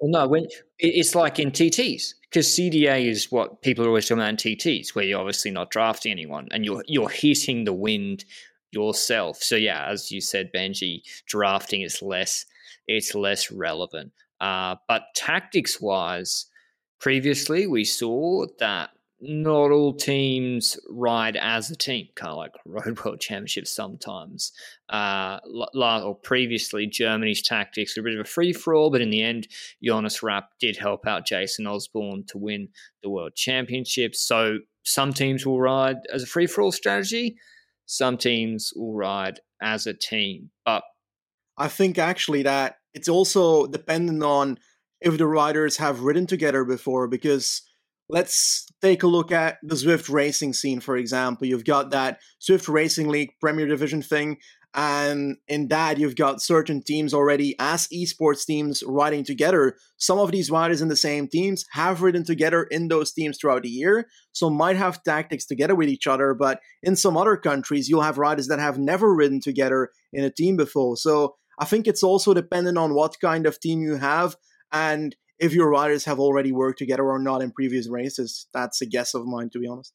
well, 0.00 0.10
no, 0.10 0.28
when 0.28 0.46
it's 0.78 1.14
like 1.14 1.38
in 1.38 1.50
TTs 1.50 2.14
because 2.30 2.46
CDA 2.46 3.06
is 3.06 3.32
what 3.32 3.62
people 3.62 3.84
are 3.84 3.88
always 3.88 4.06
talking 4.06 4.22
about 4.22 4.30
in 4.30 4.36
TTs, 4.36 4.94
where 4.94 5.04
you're 5.04 5.18
obviously 5.18 5.50
not 5.50 5.70
drafting 5.70 6.12
anyone 6.12 6.48
and 6.50 6.64
you're 6.64 6.84
you're 6.86 7.08
hitting 7.08 7.64
the 7.64 7.72
wind 7.72 8.24
yourself. 8.70 9.42
So 9.42 9.56
yeah, 9.56 9.86
as 9.88 10.10
you 10.12 10.20
said, 10.20 10.52
Benji, 10.54 11.02
drafting 11.26 11.82
is 11.82 12.02
less 12.02 12.44
it's 12.86 13.14
less 13.14 13.50
relevant. 13.50 14.12
Uh, 14.40 14.76
but 14.86 15.02
tactics 15.16 15.80
wise, 15.80 16.46
previously 17.00 17.66
we 17.66 17.84
saw 17.84 18.46
that 18.60 18.90
not 19.20 19.72
all 19.72 19.92
teams 19.92 20.78
ride 20.88 21.36
as 21.36 21.70
a 21.70 21.76
team, 21.76 22.08
kind 22.14 22.30
of 22.30 22.36
like 22.36 22.52
Road 22.66 23.04
World 23.04 23.20
Championships 23.20 23.70
sometimes. 23.70 24.52
Uh, 24.88 25.38
or 25.74 26.14
previously, 26.14 26.86
Germany's 26.86 27.42
tactics 27.42 27.96
were 27.96 28.00
a 28.00 28.04
bit 28.04 28.14
of 28.14 28.20
a 28.20 28.28
free 28.28 28.52
for 28.52 28.74
all, 28.74 28.90
but 28.90 29.00
in 29.00 29.10
the 29.10 29.22
end, 29.22 29.48
Jonas 29.82 30.22
Rapp 30.22 30.50
did 30.60 30.76
help 30.76 31.06
out 31.06 31.26
Jason 31.26 31.66
Osborne 31.66 32.24
to 32.28 32.38
win 32.38 32.68
the 33.02 33.10
World 33.10 33.34
Championships. 33.34 34.20
So 34.20 34.58
some 34.84 35.12
teams 35.12 35.44
will 35.44 35.60
ride 35.60 35.96
as 36.12 36.22
a 36.22 36.26
free 36.26 36.46
for 36.46 36.62
all 36.62 36.72
strategy, 36.72 37.36
some 37.86 38.16
teams 38.16 38.72
will 38.76 38.94
ride 38.94 39.40
as 39.60 39.86
a 39.86 39.94
team. 39.94 40.50
But 40.64 40.84
I 41.56 41.68
think 41.68 41.98
actually 41.98 42.44
that 42.44 42.76
it's 42.94 43.08
also 43.08 43.66
dependent 43.66 44.22
on 44.22 44.58
if 45.00 45.18
the 45.18 45.26
riders 45.26 45.76
have 45.76 46.00
ridden 46.00 46.26
together 46.26 46.64
before 46.64 47.08
because 47.08 47.62
let's 48.08 48.66
take 48.80 49.02
a 49.02 49.08
look 49.08 49.32
at 49.32 49.58
the 49.62 49.74
Zwift 49.74 50.12
racing 50.12 50.52
scene, 50.52 50.80
for 50.80 50.96
example. 50.96 51.46
You've 51.46 51.64
got 51.64 51.90
that 51.90 52.20
Zwift 52.40 52.72
Racing 52.72 53.08
League 53.08 53.32
Premier 53.40 53.66
Division 53.66 54.02
thing, 54.02 54.38
and 54.74 55.36
in 55.48 55.68
that, 55.68 55.98
you've 55.98 56.14
got 56.14 56.42
certain 56.42 56.82
teams 56.82 57.14
already 57.14 57.56
as 57.58 57.88
esports 57.88 58.44
teams 58.44 58.82
riding 58.86 59.24
together. 59.24 59.76
Some 59.96 60.18
of 60.18 60.30
these 60.30 60.50
riders 60.50 60.82
in 60.82 60.88
the 60.88 60.96
same 60.96 61.26
teams 61.26 61.64
have 61.72 62.02
ridden 62.02 62.22
together 62.22 62.64
in 62.64 62.88
those 62.88 63.12
teams 63.12 63.38
throughout 63.38 63.62
the 63.62 63.70
year, 63.70 64.08
so 64.32 64.50
might 64.50 64.76
have 64.76 65.02
tactics 65.02 65.46
together 65.46 65.74
with 65.74 65.88
each 65.88 66.06
other. 66.06 66.34
But 66.34 66.60
in 66.82 66.96
some 66.96 67.16
other 67.16 67.36
countries, 67.36 67.88
you'll 67.88 68.02
have 68.02 68.18
riders 68.18 68.48
that 68.48 68.58
have 68.58 68.78
never 68.78 69.14
ridden 69.14 69.40
together 69.40 69.90
in 70.12 70.22
a 70.22 70.30
team 70.30 70.56
before. 70.56 70.96
So 70.96 71.36
I 71.58 71.64
think 71.64 71.86
it's 71.86 72.02
also 72.02 72.34
dependent 72.34 72.78
on 72.78 72.94
what 72.94 73.16
kind 73.20 73.46
of 73.46 73.58
team 73.58 73.80
you 73.80 73.96
have. 73.96 74.36
And 74.70 75.16
if 75.38 75.52
your 75.52 75.70
riders 75.70 76.04
have 76.04 76.18
already 76.18 76.52
worked 76.52 76.78
together 76.78 77.04
or 77.04 77.18
not 77.18 77.42
in 77.42 77.50
previous 77.50 77.88
races. 77.88 78.46
That's 78.52 78.80
a 78.80 78.86
guess 78.86 79.14
of 79.14 79.26
mine, 79.26 79.50
to 79.50 79.58
be 79.58 79.68
honest. 79.68 79.92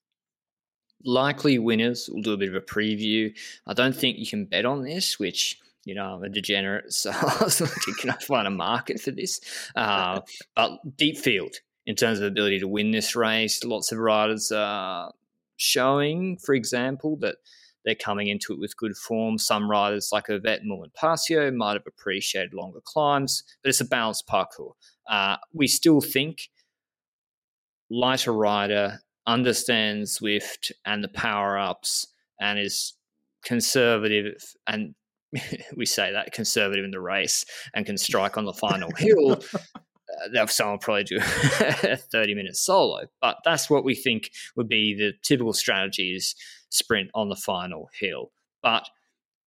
Likely 1.06 1.60
winners. 1.60 2.10
We'll 2.12 2.24
do 2.24 2.34
a 2.34 2.38
bit 2.38 2.50
of 2.50 2.56
a 2.56 2.62
preview. 2.62 3.36
I 3.68 3.74
don't 3.74 3.96
think 3.96 4.18
you 4.18 4.26
can 4.26 4.46
bet 4.46 4.66
on 4.66 4.84
this, 4.84 5.20
which 5.20 5.60
you 5.86 5.96
know, 5.96 6.06
I'm 6.06 6.24
a 6.24 6.30
degenerate, 6.30 6.94
so 6.94 7.12
I 7.12 7.44
was 7.44 7.62
like, 7.62 7.72
can 8.00 8.12
I 8.12 8.16
find 8.16 8.48
a 8.48 8.52
market 8.52 9.02
for 9.02 9.12
this? 9.12 9.42
Uh, 9.76 10.22
but 10.56 10.80
deep 10.98 11.18
field 11.18 11.56
in 11.86 11.96
terms 11.96 12.20
of 12.20 12.26
ability 12.26 12.60
to 12.60 12.68
win 12.68 12.92
this 12.92 13.16
race. 13.16 13.64
Lots 13.64 13.92
of 13.92 14.00
riders 14.00 14.52
are 14.52 15.12
showing, 15.58 16.38
for 16.38 16.56
example, 16.56 17.18
that 17.18 17.36
they're 17.84 17.96
coming 17.96 18.28
into 18.28 18.54
it 18.54 18.60
with 18.60 18.78
good 18.78 18.96
form. 18.96 19.38
Some 19.38 19.70
riders 19.70 20.10
like 20.14 20.30
Yvette 20.30 20.62
Moolman 20.64 21.58
might 21.58 21.74
have 21.74 21.88
appreciated 21.88 22.54
longer 22.54 22.80
climbs, 22.84 23.44
but 23.62 23.70
it's 23.70 23.82
a 23.82 23.86
balanced 23.86 24.26
parcours. 24.26 24.76
Uh, 25.10 25.38
we 25.54 25.68
still 25.68 26.02
think 26.02 26.50
lighter 27.90 28.34
rider 28.34 29.00
understands 29.28 30.20
Zwift 30.20 30.72
and 30.86 31.04
the 31.04 31.10
power 31.10 31.58
ups 31.58 32.08
and 32.40 32.60
is 32.60 32.94
conservative 33.44 34.44
and 34.68 34.96
we 35.76 35.86
say 35.86 36.12
that 36.12 36.32
conservative 36.32 36.86
in 36.86 36.92
the 36.92 37.00
race 37.00 37.46
and 37.74 37.86
can 37.86 37.98
strike 37.98 38.38
on 38.38 38.46
the 38.46 38.54
final 38.54 38.92
hill. 38.98 39.42
Uh, 40.36 40.46
someone 40.48 40.78
probably 40.78 41.04
do 41.04 41.18
a 41.22 41.98
30 41.98 42.36
minute 42.36 42.56
solo, 42.56 43.02
but 43.22 43.38
that's 43.44 43.70
what 43.70 43.84
we 43.84 43.96
think 43.96 44.30
would 44.56 44.68
be 44.68 44.94
the 44.94 45.14
typical 45.24 45.54
strategy 45.54 46.16
is 46.16 46.36
sprint 46.70 47.10
on 47.14 47.30
the 47.30 47.36
final 47.36 47.90
hill. 48.00 48.32
But 48.62 48.88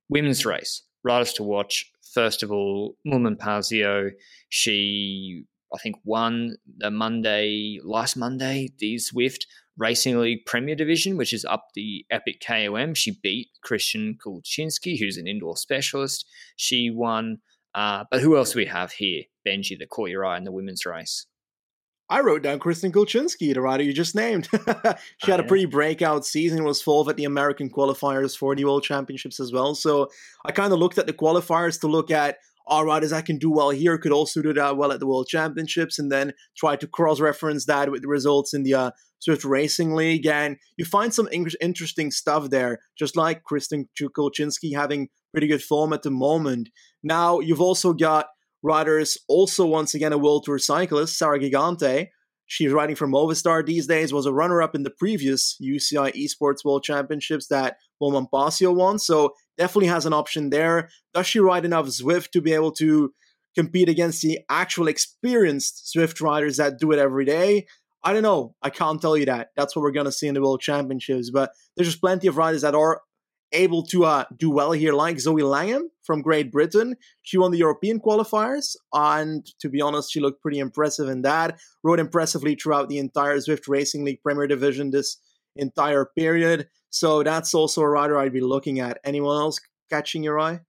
women's 0.09 0.45
race, 0.45 0.83
riders 1.05 1.33
to 1.35 1.43
watch, 1.43 1.91
first 2.17 2.43
of 2.43 2.51
all, 2.51 2.97
Moolman 3.07 3.37
Pasio, 3.37 4.11
she, 4.49 5.45
I 5.71 5.77
think, 5.77 5.97
won 6.03 6.57
the 6.79 6.91
Monday, 6.91 7.79
last 7.85 8.17
Monday, 8.17 8.71
the 8.79 8.95
Zwift 8.97 9.43
Racing 9.77 10.19
League 10.19 10.47
Premier 10.47 10.75
Division, 10.75 11.19
which 11.19 11.35
is 11.35 11.45
up 11.45 11.67
the 11.75 12.07
Epic 12.11 12.43
KOM. 12.47 12.95
She 12.95 13.19
beat 13.23 13.49
Kristen 13.63 14.17
Kulczynski, 14.17 14.99
who's 14.99 15.19
an 15.19 15.27
indoor 15.27 15.59
specialist. 15.59 16.25
She 16.57 16.91
won. 16.91 17.41
Uh, 17.75 18.05
but 18.11 18.23
who 18.23 18.35
else 18.39 18.55
do 18.55 18.61
we 18.61 18.65
have 18.65 18.93
here, 18.93 19.25
Benji, 19.47 19.79
that 19.79 19.91
caught 19.91 20.09
your 20.09 20.25
eye 20.25 20.39
in 20.39 20.45
the 20.45 20.53
women's 20.53 20.87
race? 20.87 21.27
I 22.09 22.21
wrote 22.21 22.43
down 22.43 22.61
Kristen 22.61 22.93
Kulczynski, 22.93 23.53
the 23.53 23.61
rider 23.61 23.83
you 23.83 23.93
just 23.93 24.15
named. 24.15 24.49
she 24.53 24.59
oh, 24.59 24.95
had 25.25 25.41
a 25.41 25.45
pretty 25.45 25.65
breakout 25.65 26.25
season, 26.25 26.63
was 26.63 26.81
fourth 26.81 27.09
at 27.09 27.17
the 27.17 27.25
American 27.25 27.69
qualifiers 27.69 28.37
for 28.37 28.55
the 28.55 28.65
World 28.65 28.85
Championships 28.85 29.41
as 29.41 29.53
well. 29.53 29.75
So 29.75 30.09
I 30.45 30.53
kind 30.53 30.73
of 30.73 30.79
looked 30.79 30.99
at 30.99 31.07
the 31.07 31.13
qualifiers 31.13 31.81
to 31.81 31.89
look 31.89 32.11
at 32.13 32.37
all 32.67 32.85
riders 32.85 33.13
I 33.13 33.23
can 33.23 33.39
do 33.39 33.51
well 33.51 33.71
here 33.71 33.97
could 33.97 34.13
also 34.13 34.43
do 34.43 34.53
that 34.53 34.77
well 34.77 34.93
at 34.93 35.01
the 35.01 35.07
World 35.07 35.29
Championships, 35.29 35.99
and 35.99 36.11
then 36.11 36.33
try 36.57 36.77
to 36.77 36.87
cross-reference 36.87 37.67
that 37.67 37.91
with 37.91 38.03
the 38.03 38.09
results 38.09 38.55
in 38.55 38.65
the 38.65 38.75
uh, 38.75 38.91
Zwift 39.27 39.49
Racing 39.49 39.95
League. 39.95 40.27
And 40.27 40.57
you 40.77 40.85
find 40.85 41.15
some 41.15 41.29
interesting 41.61 42.11
stuff 42.11 42.51
there, 42.51 42.81
just 42.99 43.17
like 43.17 43.45
Kristen 43.45 43.89
Kulczynski 44.01 44.75
having 44.75 45.09
pretty 45.33 45.47
good 45.47 45.63
form 45.63 45.93
at 45.93 46.03
the 46.03 46.11
moment. 46.11 46.69
Now 47.03 47.41
you've 47.41 47.61
also 47.61 47.93
got 47.93 48.27
riders, 48.67 49.17
also 49.29 49.65
once 49.65 49.95
again 49.95 50.13
a 50.13 50.19
World 50.19 50.45
Tour 50.45 50.59
cyclist, 50.59 51.17
Sarah 51.17 51.39
Gigante. 51.39 52.09
She's 52.47 52.73
riding 52.73 52.97
for 52.97 53.09
Movistar 53.09 53.65
these 53.65 53.87
days, 53.87 54.13
was 54.13 54.27
a 54.27 54.33
runner 54.33 54.61
up 54.61 54.75
in 54.75 54.83
the 54.83 54.91
previous 54.91 55.57
UCI 55.63 56.13
Esports 56.15 56.65
World 56.65 56.83
Championships 56.83 57.49
that 57.49 57.77
Moolman 58.01 58.29
Pasio 58.33 58.75
won. 58.75 58.99
So 58.99 59.35
definitely 59.57 59.89
has 59.89 60.07
an 60.07 60.13
option 60.13 60.51
there. 60.51 60.89
Does 61.15 61.27
she 61.27 61.41
ride 61.41 61.65
enough 61.65 61.87
Zwift 61.87 62.31
to 62.33 62.41
be 62.41 62.53
able 62.53 62.73
to 62.73 63.13
compete 63.57 63.89
against 63.89 64.23
the 64.23 64.41
actual 64.51 64.87
experienced 64.87 65.93
Zwift 65.97 66.21
riders 66.21 66.59
that 66.59 66.79
do 66.79 66.93
it 66.93 66.99
every 66.99 67.25
day? 67.25 67.67
I 68.05 68.13
don't 68.13 68.23
know. 68.23 68.55
I 68.63 68.71
can't 68.71 69.01
tell 69.01 69.17
you 69.17 69.27
that. 69.27 69.49
That's 69.57 69.75
what 69.75 69.83
we're 69.83 69.91
going 69.91 70.07
to 70.07 70.13
see 70.13 70.29
in 70.29 70.35
the 70.35 70.43
World 70.43 70.61
Championships. 70.61 71.31
But 71.31 71.51
there's 71.77 71.89
just 71.89 72.01
plenty 72.01 72.29
of 72.29 72.37
riders 72.37 72.63
that 72.63 72.75
are 72.75 73.03
able 73.57 73.83
to 73.85 74.05
uh, 74.05 74.25
do 74.37 74.51
well 74.51 74.73
here, 74.73 74.93
like 74.93 75.19
Zoe 75.19 75.43
Langham 75.43 75.91
from 76.03 76.23
Great 76.23 76.53
Britain. 76.53 76.97
She 77.23 77.39
won 77.39 77.51
the 77.51 77.59
European 77.59 78.01
qualifiers, 78.01 78.77
and 78.93 79.45
to 79.61 79.69
be 79.69 79.81
honest, 79.81 80.13
she 80.13 80.21
looked 80.21 80.43
pretty 80.43 80.59
impressive 80.59 81.09
in 81.09 81.23
that. 81.23 81.59
Rode 81.83 82.01
impressively 82.01 82.55
throughout 82.55 82.89
the 82.89 82.99
entire 82.99 83.37
Zwift 83.39 83.69
Racing 83.69 84.05
League 84.05 84.23
Premier 84.23 84.47
Division 84.47 84.91
this 84.91 85.19
entire 85.57 86.05
period. 86.05 86.69
So 86.91 87.23
that's 87.23 87.55
also 87.55 87.83
a 87.83 87.89
rider 87.89 88.19
I'd 88.19 88.33
be 88.33 88.41
looking 88.41 88.81
at. 88.81 88.99
Anyone 89.05 89.41
else 89.41 89.61
catching 89.91 90.23
your 90.23 90.39
eye? 90.39 90.61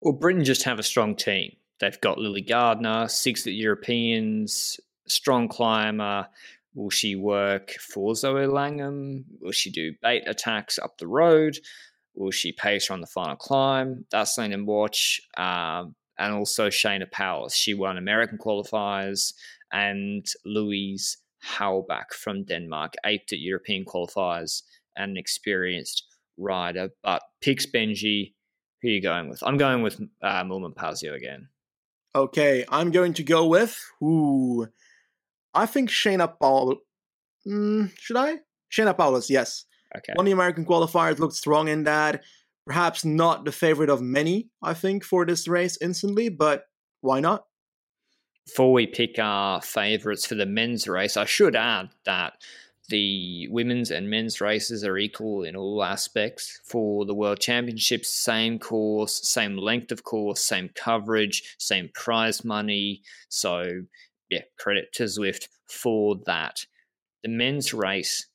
Well, 0.00 0.14
Britain 0.14 0.44
just 0.44 0.62
have 0.62 0.78
a 0.78 0.84
strong 0.84 1.16
team. 1.16 1.56
They've 1.80 2.00
got 2.00 2.18
Lily 2.18 2.40
Gardner, 2.40 3.08
six 3.08 3.46
Europeans, 3.46 4.80
strong 5.06 5.48
climber. 5.48 6.28
Will 6.74 6.90
she 6.90 7.16
work 7.16 7.72
for 7.72 8.14
Zoe 8.14 8.46
Langham? 8.46 9.24
Will 9.40 9.52
she 9.52 9.70
do 9.70 9.94
bait 10.02 10.22
attacks 10.26 10.78
up 10.78 10.98
the 10.98 11.06
road? 11.06 11.58
Will 12.18 12.32
she 12.32 12.50
pace 12.52 12.88
her 12.88 12.94
on 12.94 13.00
the 13.00 13.06
final 13.06 13.36
climb? 13.36 14.04
That's 14.10 14.34
something 14.34 14.50
to 14.58 14.64
watch. 14.64 15.20
Um, 15.36 15.94
and 16.18 16.34
also 16.34 16.68
Shayna 16.68 17.10
Powers. 17.10 17.54
She 17.54 17.74
won 17.74 17.96
American 17.96 18.38
qualifiers 18.38 19.32
and 19.72 20.26
Louise 20.44 21.18
Halbach 21.44 22.12
from 22.12 22.44
Denmark, 22.44 22.94
eighth 23.06 23.32
at 23.32 23.38
European 23.38 23.84
qualifiers 23.84 24.62
and 24.96 25.12
an 25.12 25.16
experienced 25.16 26.04
rider. 26.36 26.90
But 27.04 27.22
picks 27.40 27.66
Benji, 27.66 28.34
who 28.82 28.88
are 28.88 28.90
you 28.90 29.00
going 29.00 29.28
with? 29.28 29.40
I'm 29.44 29.56
going 29.56 29.82
with 29.82 30.00
uh, 30.20 30.42
Moolman 30.42 30.74
Pasio 30.74 31.14
again. 31.14 31.48
Okay, 32.16 32.64
I'm 32.68 32.90
going 32.90 33.12
to 33.14 33.22
go 33.22 33.46
with 33.46 33.80
who? 34.00 34.66
I 35.54 35.66
think 35.66 35.88
Shayna 35.88 36.34
Paul. 36.40 36.78
Mm, 37.46 37.92
should 37.96 38.16
I? 38.16 38.38
Shayna 38.72 38.96
Paulus, 38.96 39.30
yes. 39.30 39.66
Okay. 39.96 40.12
Won 40.16 40.26
the 40.26 40.32
American 40.32 40.64
qualifiers, 40.64 41.18
looked 41.18 41.34
strong 41.34 41.68
in 41.68 41.84
that. 41.84 42.22
Perhaps 42.66 43.04
not 43.04 43.44
the 43.44 43.52
favorite 43.52 43.88
of 43.88 44.02
many, 44.02 44.50
I 44.62 44.74
think, 44.74 45.02
for 45.02 45.24
this 45.24 45.48
race 45.48 45.78
instantly, 45.80 46.28
but 46.28 46.64
why 47.00 47.20
not? 47.20 47.46
Before 48.44 48.72
we 48.72 48.86
pick 48.86 49.18
our 49.18 49.62
favorites 49.62 50.26
for 50.26 50.34
the 50.34 50.46
men's 50.46 50.86
race, 50.86 51.16
I 51.16 51.24
should 51.24 51.56
add 51.56 51.90
that 52.04 52.34
the 52.88 53.46
women's 53.50 53.90
and 53.90 54.08
men's 54.08 54.40
races 54.40 54.82
are 54.84 54.96
equal 54.96 55.42
in 55.42 55.54
all 55.54 55.84
aspects 55.84 56.60
for 56.64 57.04
the 57.04 57.14
World 57.14 57.40
Championships. 57.40 58.10
Same 58.10 58.58
course, 58.58 59.28
same 59.28 59.56
length 59.56 59.92
of 59.92 60.04
course, 60.04 60.40
same 60.40 60.70
coverage, 60.74 61.56
same 61.58 61.90
prize 61.94 62.44
money. 62.44 63.02
So, 63.28 63.82
yeah, 64.30 64.42
credit 64.58 64.92
to 64.94 65.04
Zwift 65.04 65.48
for 65.66 66.16
that. 66.24 66.64
The 67.22 67.28
men's 67.28 67.74
race 67.74 68.26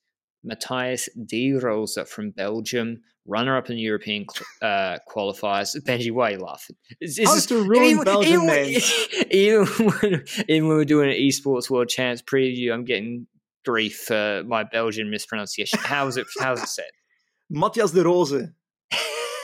Matthias 0.44 1.08
De 1.26 1.52
Rosa 1.52 2.04
from 2.04 2.30
Belgium, 2.30 3.00
runner 3.26 3.56
up 3.56 3.70
in 3.70 3.76
the 3.76 3.82
European 3.82 4.26
uh, 4.62 4.98
qualifiers. 5.08 5.74
Benji, 5.84 6.12
why 6.12 6.30
are 6.30 6.32
you 6.32 6.38
laughing? 6.38 6.76
Is, 7.00 7.18
is 7.18 7.34
this, 7.34 7.46
to 7.46 7.64
ruin 7.64 7.84
even, 7.84 8.04
Belgian 8.04 8.32
even, 8.32 8.46
names? 8.46 9.08
Even 9.30 9.66
when, 9.66 10.24
even 10.48 10.68
when 10.68 10.76
we're 10.76 10.84
doing 10.84 11.10
an 11.10 11.16
esports 11.16 11.70
world 11.70 11.88
champs 11.88 12.22
preview, 12.22 12.72
I'm 12.72 12.84
getting 12.84 13.26
grief 13.64 14.04
for 14.06 14.42
my 14.46 14.62
Belgian 14.62 15.10
mispronunciation. 15.10 15.78
How 15.82 16.06
is 16.06 16.16
it? 16.16 16.26
How's 16.38 16.62
it 16.62 16.68
said? 16.68 16.90
Matthias 17.50 17.92
De 17.92 18.04
Rosa. 18.04 18.52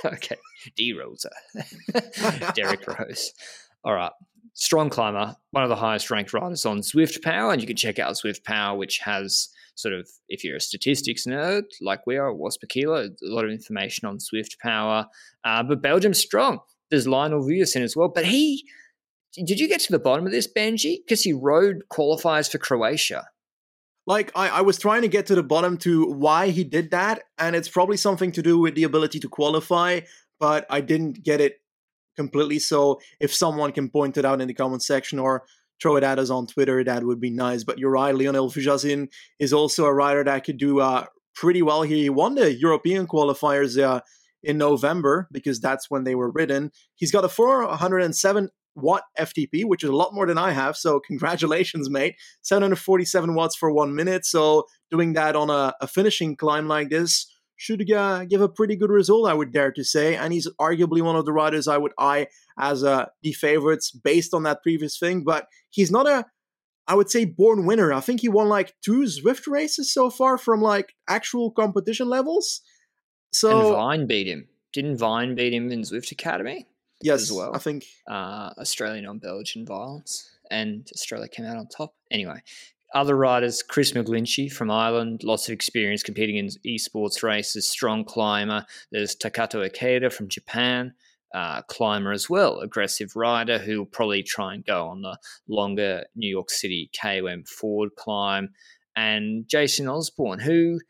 okay, 0.04 0.36
De 0.76 0.92
Rosa. 0.92 1.30
Derek 2.54 2.86
Rose. 2.86 3.32
All 3.84 3.94
right. 3.94 4.12
Strong 4.52 4.90
climber, 4.90 5.36
one 5.52 5.62
of 5.62 5.70
the 5.70 5.76
highest 5.76 6.10
ranked 6.10 6.34
riders 6.34 6.66
on 6.66 6.80
ZwiftPower, 6.80 7.52
and 7.52 7.62
you 7.62 7.66
can 7.66 7.76
check 7.76 7.98
out 7.98 8.14
ZwiftPower, 8.14 8.76
which 8.76 8.98
has 8.98 9.48
sort 9.74 9.94
of, 9.94 10.08
if 10.28 10.44
you're 10.44 10.56
a 10.56 10.60
statistics 10.60 11.26
nerd 11.26 11.64
like 11.80 12.06
we 12.06 12.16
are, 12.16 12.32
Wasp 12.32 12.62
Kilo, 12.68 13.04
a 13.04 13.10
lot 13.22 13.44
of 13.44 13.50
information 13.50 14.06
on 14.06 14.18
ZwiftPower. 14.18 15.06
Uh, 15.44 15.62
but 15.62 15.82
Belgium's 15.82 16.18
strong. 16.18 16.60
There's 16.90 17.06
Lionel 17.06 17.42
Vujasin 17.42 17.82
as 17.82 17.96
well, 17.96 18.08
but 18.08 18.24
he 18.24 18.64
did 19.34 19.60
you 19.60 19.68
get 19.68 19.80
to 19.82 19.92
the 19.92 19.98
bottom 20.00 20.26
of 20.26 20.32
this, 20.32 20.48
Benji? 20.52 20.96
Because 21.06 21.22
he 21.22 21.32
rode 21.32 21.84
qualifiers 21.88 22.50
for 22.50 22.58
Croatia. 22.58 23.28
Like 24.06 24.32
I, 24.34 24.48
I 24.48 24.60
was 24.62 24.78
trying 24.78 25.02
to 25.02 25.08
get 25.08 25.26
to 25.26 25.36
the 25.36 25.42
bottom 25.42 25.76
to 25.78 26.06
why 26.06 26.48
he 26.50 26.64
did 26.64 26.90
that, 26.90 27.22
and 27.38 27.54
it's 27.54 27.68
probably 27.68 27.96
something 27.96 28.32
to 28.32 28.42
do 28.42 28.58
with 28.58 28.74
the 28.74 28.82
ability 28.82 29.20
to 29.20 29.28
qualify, 29.28 30.00
but 30.40 30.66
I 30.68 30.80
didn't 30.80 31.22
get 31.22 31.40
it 31.40 31.60
completely. 32.16 32.58
So 32.58 33.00
if 33.20 33.32
someone 33.32 33.72
can 33.72 33.88
point 33.88 34.16
it 34.16 34.24
out 34.24 34.40
in 34.40 34.48
the 34.48 34.54
comment 34.54 34.82
section 34.82 35.18
or 35.18 35.44
throw 35.80 35.96
it 35.96 36.04
at 36.04 36.18
us 36.18 36.30
on 36.30 36.46
Twitter, 36.46 36.84
that 36.84 37.04
would 37.04 37.20
be 37.20 37.30
nice. 37.30 37.64
But 37.64 37.78
you're 37.78 37.90
right, 37.90 38.14
Lionel 38.14 38.50
Vujasin 38.50 39.08
is 39.38 39.52
also 39.52 39.86
a 39.86 39.94
rider 39.94 40.24
that 40.24 40.44
could 40.44 40.58
do 40.58 40.80
uh, 40.80 41.06
pretty 41.34 41.62
well 41.62 41.82
here. 41.82 41.96
He 41.96 42.10
won 42.10 42.34
the 42.34 42.52
European 42.52 43.06
qualifiers 43.06 43.82
uh, 43.82 44.00
in 44.42 44.58
November 44.58 45.28
because 45.32 45.60
that's 45.60 45.90
when 45.90 46.04
they 46.04 46.14
were 46.14 46.30
ridden. 46.30 46.70
He's 46.94 47.12
got 47.12 47.24
a 47.24 47.28
407 47.28 48.48
watt 48.76 49.02
FTP, 49.18 49.64
which 49.64 49.82
is 49.82 49.90
a 49.90 49.96
lot 49.96 50.14
more 50.14 50.26
than 50.26 50.38
I 50.38 50.52
have. 50.52 50.76
So 50.76 51.00
congratulations, 51.00 51.90
mate. 51.90 52.16
747 52.42 53.34
watts 53.34 53.56
for 53.56 53.72
one 53.72 53.94
minute. 53.94 54.24
So 54.24 54.64
doing 54.90 55.14
that 55.14 55.36
on 55.36 55.50
a, 55.50 55.74
a 55.80 55.86
finishing 55.86 56.36
climb 56.36 56.68
like 56.68 56.90
this 56.90 57.26
should 57.60 57.92
uh, 57.92 58.24
give 58.24 58.40
a 58.40 58.48
pretty 58.48 58.74
good 58.74 58.88
result, 58.88 59.28
I 59.28 59.34
would 59.34 59.52
dare 59.52 59.70
to 59.70 59.84
say. 59.84 60.16
And 60.16 60.32
he's 60.32 60.48
arguably 60.58 61.02
one 61.02 61.14
of 61.14 61.26
the 61.26 61.32
riders 61.32 61.68
I 61.68 61.76
would 61.76 61.92
eye 61.98 62.28
as 62.58 62.82
uh, 62.82 63.08
the 63.22 63.32
favorites 63.32 63.90
based 63.90 64.32
on 64.32 64.44
that 64.44 64.62
previous 64.62 64.98
thing. 64.98 65.24
But 65.24 65.46
he's 65.68 65.90
not 65.90 66.08
a, 66.08 66.24
I 66.86 66.94
would 66.94 67.10
say, 67.10 67.26
born 67.26 67.66
winner. 67.66 67.92
I 67.92 68.00
think 68.00 68.22
he 68.22 68.30
won 68.30 68.48
like 68.48 68.74
two 68.82 69.02
Zwift 69.02 69.46
races 69.46 69.92
so 69.92 70.08
far 70.08 70.38
from 70.38 70.62
like 70.62 70.94
actual 71.06 71.50
competition 71.50 72.08
levels. 72.08 72.62
So 73.30 73.60
and 73.60 73.76
Vine 73.76 74.06
beat 74.06 74.26
him. 74.26 74.48
Didn't 74.72 74.96
Vine 74.96 75.34
beat 75.34 75.52
him 75.52 75.70
in 75.70 75.82
Zwift 75.82 76.12
Academy? 76.12 76.66
Yes, 77.02 77.20
as 77.22 77.32
well. 77.32 77.54
I 77.54 77.58
think 77.58 77.84
uh, 78.08 78.54
Australian 78.58 79.04
on 79.04 79.18
Belgian 79.18 79.66
violence, 79.66 80.30
and 80.50 80.88
Australia 80.94 81.28
came 81.28 81.44
out 81.44 81.58
on 81.58 81.66
top. 81.68 81.94
Anyway, 82.10 82.42
other 82.94 83.16
riders, 83.16 83.62
Chris 83.62 83.92
McGlinchey 83.92 84.50
from 84.50 84.70
Ireland, 84.70 85.22
lots 85.22 85.48
of 85.48 85.52
experience 85.52 86.02
competing 86.02 86.36
in 86.36 86.48
esports 86.66 87.22
races, 87.22 87.66
strong 87.66 88.04
climber. 88.04 88.64
There's 88.90 89.14
Takato 89.14 89.68
Ikeda 89.68 90.12
from 90.12 90.28
Japan, 90.28 90.94
uh, 91.34 91.62
climber 91.62 92.12
as 92.12 92.28
well, 92.28 92.58
aggressive 92.58 93.14
rider 93.14 93.58
who 93.58 93.78
will 93.78 93.86
probably 93.86 94.22
try 94.22 94.54
and 94.54 94.64
go 94.64 94.88
on 94.88 95.02
the 95.02 95.16
longer 95.48 96.04
New 96.16 96.28
York 96.28 96.50
City 96.50 96.90
KOM 97.00 97.44
Ford 97.44 97.90
climb. 97.96 98.50
And 98.96 99.46
Jason 99.48 99.88
Osborne, 99.88 100.40
who 100.40 100.80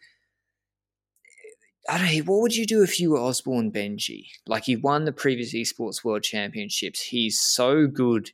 I 1.89 1.99
don't 1.99 2.07
know, 2.07 2.23
what 2.25 2.43
would 2.43 2.57
you 2.57 2.67
do 2.67 2.83
if 2.83 3.01
you 3.01 3.11
were 3.11 3.19
Osborne 3.19 3.73
Benji? 3.73 4.27
Like 4.47 4.65
he 4.65 4.77
won 4.77 5.05
the 5.05 5.13
previous 5.13 5.55
esports 5.55 6.05
world 6.05 6.23
championships. 6.23 7.03
He's 7.03 7.41
so 7.41 7.87
good 7.87 8.31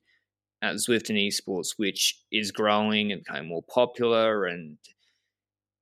at 0.63 0.77
Zwift 0.77 1.11
and 1.11 1.19
esports, 1.19 1.75
which 1.77 2.23
is 2.33 2.51
growing 2.51 3.13
and 3.13 3.23
becoming 3.23 3.49
more 3.49 3.63
popular, 3.63 4.45
and 4.45 4.79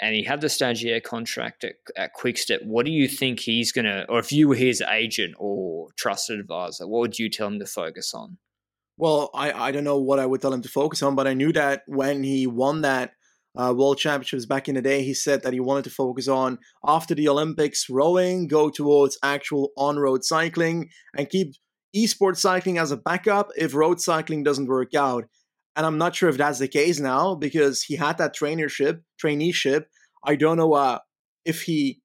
and 0.01 0.15
he 0.15 0.25
had 0.25 0.41
the 0.41 0.49
stagiaire 0.49 1.03
contract 1.03 1.65
at, 1.65 1.75
at 1.97 2.13
Quickstep. 2.15 2.61
What 2.65 2.85
do 2.85 2.93
you 2.93 3.09
think 3.09 3.41
he's 3.41 3.73
gonna, 3.73 4.05
or 4.09 4.19
if 4.19 4.33
you 4.33 4.49
were 4.49 4.57
his 4.57 4.83
agent 4.83 5.35
or 5.39 5.89
trusted 5.97 6.41
advisor, 6.41 6.87
what 6.87 7.01
would 7.01 7.19
you 7.19 7.31
tell 7.31 7.47
him 7.47 7.59
to 7.61 7.67
focus 7.67 8.13
on? 8.13 8.39
Well, 8.97 9.31
I, 9.35 9.53
I 9.53 9.73
don't 9.73 9.85
know 9.85 9.99
what 9.99 10.19
I 10.19 10.27
would 10.27 10.41
tell 10.41 10.53
him 10.53 10.63
to 10.63 10.69
focus 10.69 11.03
on, 11.03 11.15
but 11.15 11.27
I 11.27 11.35
knew 11.35 11.53
that 11.53 11.83
when 11.87 12.23
he 12.23 12.47
won 12.47 12.83
that 12.83 13.13
uh, 13.57 13.73
World 13.77 13.99
Championships 13.99 14.47
back 14.47 14.69
in 14.69 14.75
the 14.75 14.83
day, 14.83 15.03
he 15.03 15.15
said 15.15 15.43
that 15.43 15.53
he 15.53 15.61
wanted 15.61 15.85
to 15.85 15.91
focus 15.91 16.29
on 16.29 16.59
after 16.85 17.15
the 17.15 17.29
Olympics 17.29 17.89
rowing, 17.89 18.49
go 18.49 18.71
towards 18.71 19.19
actual 19.23 19.71
on 19.77 19.97
road 19.97 20.25
cycling, 20.25 20.91
and 21.17 21.31
keep 21.31 21.55
esports 21.95 22.39
cycling 22.39 22.79
as 22.79 22.91
a 22.91 22.97
backup 22.97 23.51
if 23.57 23.75
road 23.75 24.01
cycling 24.01 24.43
doesn't 24.43 24.67
work 24.67 24.95
out. 24.95 25.25
And 25.77 25.85
I'm 25.85 25.99
not 25.99 26.15
sure 26.15 26.29
if 26.29 26.37
that's 26.37 26.59
the 26.59 26.69
case 26.69 27.01
now 27.01 27.35
because 27.35 27.83
he 27.83 27.97
had 27.97 28.19
that 28.19 28.37
trainership, 28.37 29.01
traineeship. 29.23 29.85
I 30.25 30.37
don't 30.37 30.57
know 30.57 30.75
uh, 30.75 31.01
if 31.45 31.63
he 31.63 32.01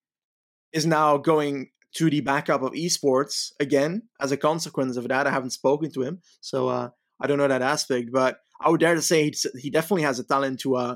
is 0.73 0.85
now 0.85 1.17
going 1.17 1.69
to 1.95 2.09
the 2.09 2.21
backup 2.21 2.61
of 2.61 2.73
esports 2.73 3.51
again 3.59 4.03
as 4.19 4.31
a 4.31 4.37
consequence 4.37 4.97
of 4.97 5.07
that. 5.07 5.27
I 5.27 5.31
haven't 5.31 5.51
spoken 5.51 5.91
to 5.91 6.01
him, 6.01 6.21
so 6.41 6.69
uh, 6.69 6.89
I 7.21 7.27
don't 7.27 7.37
know 7.37 7.47
that 7.47 7.61
aspect. 7.61 8.09
But 8.11 8.39
I 8.61 8.69
would 8.69 8.79
dare 8.79 8.95
to 8.95 9.01
say 9.01 9.31
he 9.59 9.69
definitely 9.69 10.03
has 10.03 10.19
a 10.19 10.23
talent 10.23 10.59
to 10.61 10.75
uh, 10.75 10.95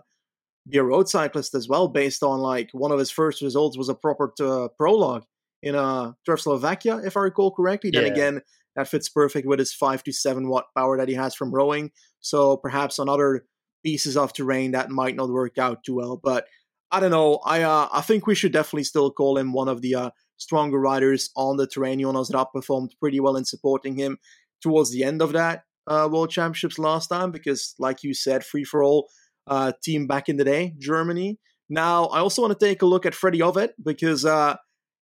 be 0.67 0.77
a 0.77 0.83
road 0.83 1.09
cyclist 1.09 1.55
as 1.55 1.67
well, 1.67 1.87
based 1.87 2.23
on 2.23 2.39
like 2.39 2.69
one 2.73 2.91
of 2.91 2.99
his 2.99 3.11
first 3.11 3.41
results 3.41 3.77
was 3.77 3.89
a 3.89 3.95
proper 3.95 4.33
t- 4.37 4.43
uh, 4.43 4.67
prologue 4.77 5.23
in 5.61 5.75
uh, 5.75 6.13
Slovakia, 6.35 7.01
if 7.03 7.17
I 7.17 7.21
recall 7.21 7.51
correctly. 7.51 7.91
Yeah. 7.93 8.01
Then 8.01 8.11
again, 8.11 8.41
that 8.75 8.87
fits 8.87 9.09
perfect 9.09 9.47
with 9.47 9.59
his 9.59 9.73
five 9.73 10.03
to 10.03 10.11
seven 10.11 10.49
watt 10.49 10.65
power 10.75 10.97
that 10.97 11.09
he 11.09 11.15
has 11.15 11.35
from 11.35 11.53
rowing. 11.53 11.91
So 12.19 12.57
perhaps 12.57 12.99
on 12.99 13.09
other 13.09 13.45
pieces 13.83 14.15
of 14.17 14.33
terrain 14.33 14.71
that 14.71 14.89
might 14.89 15.15
not 15.15 15.29
work 15.29 15.57
out 15.57 15.83
too 15.83 15.95
well. 15.95 16.19
But 16.21 16.45
I 16.91 16.99
don't 16.99 17.11
know. 17.11 17.39
I 17.45 17.61
uh, 17.61 17.87
I 17.91 18.01
think 18.01 18.27
we 18.27 18.35
should 18.35 18.53
definitely 18.53 18.83
still 18.83 19.11
call 19.11 19.37
him 19.37 19.53
one 19.53 19.67
of 19.67 19.81
the 19.81 19.95
uh, 19.95 20.09
stronger 20.37 20.79
riders 20.79 21.29
on 21.35 21.57
the 21.57 21.67
terrain. 21.67 21.99
Jonas 21.99 22.31
Rapp 22.33 22.53
performed 22.53 22.95
pretty 22.99 23.19
well 23.19 23.35
in 23.35 23.45
supporting 23.45 23.95
him 23.95 24.17
towards 24.61 24.91
the 24.91 25.03
end 25.03 25.21
of 25.21 25.33
that 25.33 25.63
uh, 25.87 26.07
World 26.11 26.29
Championships 26.29 26.79
last 26.79 27.07
time 27.07 27.31
because, 27.31 27.75
like 27.79 28.03
you 28.03 28.13
said, 28.13 28.43
free 28.43 28.63
for 28.63 28.83
all 28.83 29.09
uh, 29.47 29.73
team 29.83 30.07
back 30.07 30.29
in 30.29 30.37
the 30.37 30.43
day, 30.43 30.73
Germany. 30.79 31.39
Now, 31.69 32.05
I 32.05 32.19
also 32.19 32.41
want 32.41 32.57
to 32.57 32.65
take 32.65 32.81
a 32.81 32.85
look 32.85 33.05
at 33.05 33.15
Freddie 33.15 33.39
Ovett 33.39 33.69
because, 33.83 34.25
uh, 34.25 34.55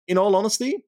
in 0.08 0.18
all 0.18 0.34
honesty, 0.36 0.84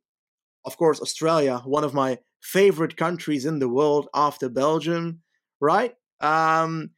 of 0.65 0.77
course, 0.77 1.01
Australia, 1.01 1.63
one 1.65 1.85
of 1.85 1.95
my 1.95 2.19
favorite 2.43 2.97
countries 2.97 3.45
in 3.45 3.59
the 3.59 3.69
world 3.69 4.09
after 4.15 4.49
Belgium, 4.49 5.21
right? 5.61 5.95
Um, 6.21 6.91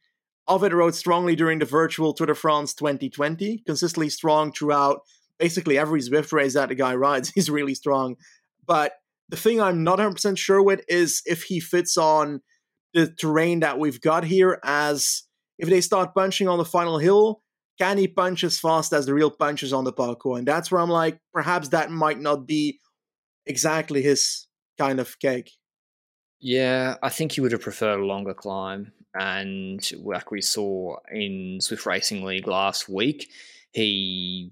Ovett 0.49 0.73
rode 0.73 0.95
strongly 0.95 1.35
during 1.35 1.59
the 1.59 1.65
virtual 1.65 2.13
Tour 2.13 2.27
de 2.27 2.35
France 2.35 2.73
2020, 2.73 3.59
consistently 3.65 4.09
strong 4.09 4.51
throughout 4.51 5.01
basically 5.39 5.77
every 5.77 6.01
Zwift 6.01 6.31
race 6.31 6.53
that 6.53 6.69
the 6.69 6.75
guy 6.75 6.95
rides. 6.95 7.29
He's 7.35 7.49
really 7.49 7.75
strong. 7.75 8.15
But 8.65 8.93
the 9.29 9.37
thing 9.37 9.61
I'm 9.61 9.83
not 9.83 9.99
100% 9.99 10.37
sure 10.37 10.61
with 10.61 10.83
is 10.87 11.21
if 11.25 11.43
he 11.43 11.59
fits 11.59 11.97
on 11.97 12.41
the 12.93 13.07
terrain 13.07 13.61
that 13.61 13.79
we've 13.79 14.01
got 14.01 14.25
here, 14.25 14.59
as 14.63 15.23
if 15.57 15.69
they 15.69 15.81
start 15.81 16.13
punching 16.13 16.47
on 16.47 16.57
the 16.57 16.65
final 16.65 16.97
hill, 16.97 17.41
can 17.79 17.97
he 17.97 18.07
punch 18.07 18.43
as 18.43 18.59
fast 18.59 18.93
as 18.93 19.05
the 19.05 19.13
real 19.13 19.31
punches 19.31 19.73
on 19.73 19.85
the 19.85 19.93
parkour? 19.93 20.37
And 20.37 20.47
that's 20.47 20.69
where 20.69 20.81
I'm 20.81 20.89
like, 20.89 21.19
perhaps 21.33 21.69
that 21.69 21.89
might 21.89 22.19
not 22.19 22.45
be 22.45 22.79
exactly 23.45 24.01
his 24.01 24.47
kind 24.81 24.99
of 24.99 25.19
cake. 25.19 25.51
Yeah, 26.39 26.95
I 27.03 27.09
think 27.09 27.33
he 27.33 27.41
would 27.41 27.51
have 27.51 27.61
preferred 27.61 27.99
a 27.99 28.05
longer 28.05 28.33
climb. 28.33 28.91
And 29.13 29.87
like 30.03 30.31
we 30.31 30.41
saw 30.41 30.97
in 31.11 31.59
Zwift 31.61 31.85
Racing 31.85 32.23
League 32.23 32.47
last 32.47 32.89
week, 32.89 33.29
he, 33.71 34.51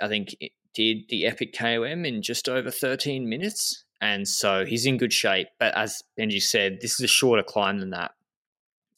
I 0.00 0.08
think, 0.08 0.36
did 0.74 1.08
the 1.08 1.26
Epic 1.26 1.54
KOM 1.56 2.04
in 2.04 2.22
just 2.22 2.48
over 2.48 2.70
13 2.70 3.28
minutes. 3.28 3.84
And 4.02 4.26
so 4.26 4.64
he's 4.66 4.86
in 4.86 4.98
good 4.98 5.12
shape. 5.12 5.48
But 5.58 5.74
as 5.76 6.02
Benji 6.18 6.42
said, 6.42 6.78
this 6.80 6.92
is 6.92 7.00
a 7.00 7.08
shorter 7.08 7.42
climb 7.42 7.78
than 7.78 7.90
that. 7.90 8.12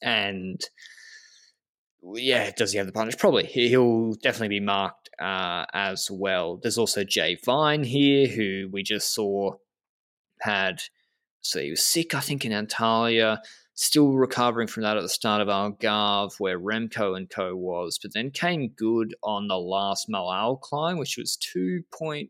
And 0.03 0.61
yeah, 2.03 2.51
does 2.57 2.73
he 2.73 2.79
have 2.79 2.87
the 2.87 2.92
punch? 2.92 3.18
Probably. 3.18 3.47
He'll 3.47 4.14
definitely 4.14 4.59
be 4.59 4.61
marked 4.61 5.11
uh, 5.21 5.66
as 5.73 6.11
well. 6.11 6.59
There's 6.61 6.79
also 6.79 7.05
Jay 7.05 7.38
Vine 7.45 7.85
here, 7.85 8.27
who 8.27 8.68
we 8.73 8.83
just 8.83 9.14
saw 9.14 9.55
had, 10.42 10.83
so 11.40 11.61
he 11.61 11.70
was 11.70 11.85
sick, 11.85 12.14
I 12.14 12.20
think, 12.20 12.44
in 12.44 12.52
Antalya, 12.52 13.38
still 13.74 14.12
recovering 14.12 14.68
from 14.68 14.83
that 14.83 14.96
at 14.96 15.02
the 15.02 15.09
start 15.09 15.40
of 15.40 15.48
Algarve, 15.48 16.33
where 16.38 16.59
Remco 16.59 17.16
and 17.16 17.28
co 17.28 17.57
was, 17.57 17.98
but 18.00 18.12
then 18.14 18.31
came 18.31 18.68
good 18.68 19.14
on 19.22 19.48
the 19.48 19.59
last 19.59 20.09
Malhão 20.09 20.61
climb, 20.61 20.98
which 20.98 21.16
was 21.16 21.38
2.5 21.55 22.28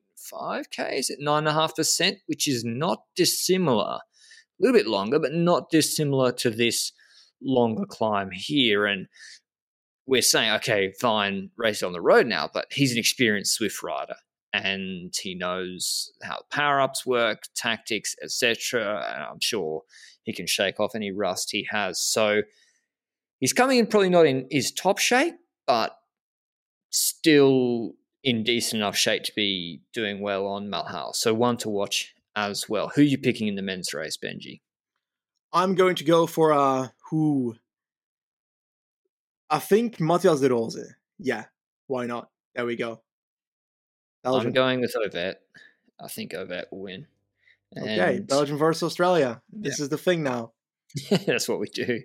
Ks 0.71 1.11
at 1.11 1.19
9.5%, 1.21 2.17
which 2.27 2.49
is 2.49 2.65
not 2.65 3.03
dissimilar. 3.17 3.99
A 3.99 4.01
little 4.61 4.79
bit 4.79 4.87
longer, 4.87 5.19
but 5.19 5.33
not 5.33 5.71
dissimilar 5.71 6.33
to 6.33 6.51
this 6.51 6.93
longer 7.43 7.85
climb 7.87 8.31
here. 8.31 8.87
And 8.87 9.09
we're 10.07 10.23
saying, 10.23 10.53
okay, 10.57 10.93
fine, 11.01 11.51
race 11.57 11.83
on 11.83 11.93
the 11.93 12.01
road 12.01 12.27
now, 12.27 12.49
but 12.53 12.67
he's 12.71 12.93
an 12.93 12.99
experienced 12.99 13.59
Zwift 13.61 13.83
rider 13.83 14.17
and 14.53 15.15
he 15.17 15.35
knows 15.35 16.13
how 16.23 16.41
power 16.51 16.81
ups 16.81 17.07
work, 17.07 17.45
tactics, 17.55 18.15
etc. 18.23 19.05
And 19.13 19.23
I'm 19.25 19.41
sure 19.41 19.83
he 20.25 20.33
can 20.33 20.47
shake 20.47 20.79
off 20.79 20.95
any 20.95 21.11
rust 21.11 21.51
he 21.51 21.67
has. 21.71 22.01
So 22.01 22.43
he's 23.41 23.53
coming 23.53 23.79
in 23.79 23.87
probably 23.87 24.11
not 24.11 24.27
in 24.27 24.47
his 24.51 24.71
top 24.71 24.99
shape, 24.99 25.35
but 25.67 25.97
still 26.91 27.93
in 28.23 28.45
decent 28.45 28.81
enough 28.81 28.97
shape 28.97 29.25
to 29.25 29.33
be 29.35 29.81
doing 29.93 30.21
well 30.21 30.47
on 30.47 30.69
Malhão. 30.69 31.15
So 31.15 31.35
one 31.35 31.57
to 31.59 31.69
watch 31.69 32.15
as 32.37 32.69
well. 32.69 32.91
Who 32.95 33.01
are 33.01 33.05
you 33.05 33.19
picking 33.19 33.49
in 33.49 33.57
the 33.57 33.63
men's 33.63 33.93
race, 33.95 34.17
Benji? 34.17 34.61
I'm 35.53 35.75
going 35.75 35.97
to 35.97 36.05
go 36.05 36.27
for 36.27 36.53
uh 36.53 36.89
who 37.11 37.57
I 39.51 39.59
think 39.59 40.01
Matthias 40.01 40.41
de 40.41 40.49
Rose. 40.49 40.95
Yeah, 41.19 41.45
why 41.87 42.07
not? 42.07 42.31
There 42.55 42.65
we 42.65 42.77
go. 42.77 43.03
Belgium. 44.23 44.49
I'm 44.49 44.53
going 44.53 44.81
with 44.81 44.95
Ovett. 44.95 45.35
I 46.01 46.09
think 46.09 46.33
Ovett 46.33 46.65
will 46.71 46.81
win. 46.81 47.07
And 47.73 47.85
okay, 47.85 48.21
Belgium 48.21 48.59
versus 48.59 48.83
Australia. 48.83 49.43
This 49.51 49.79
yeah. 49.79 49.85
is 49.85 49.89
the 49.89 49.99
thing 49.99 50.23
now. 50.23 50.53
That's 51.27 51.49
what 51.49 51.59
we 51.59 51.69
do. 51.69 52.01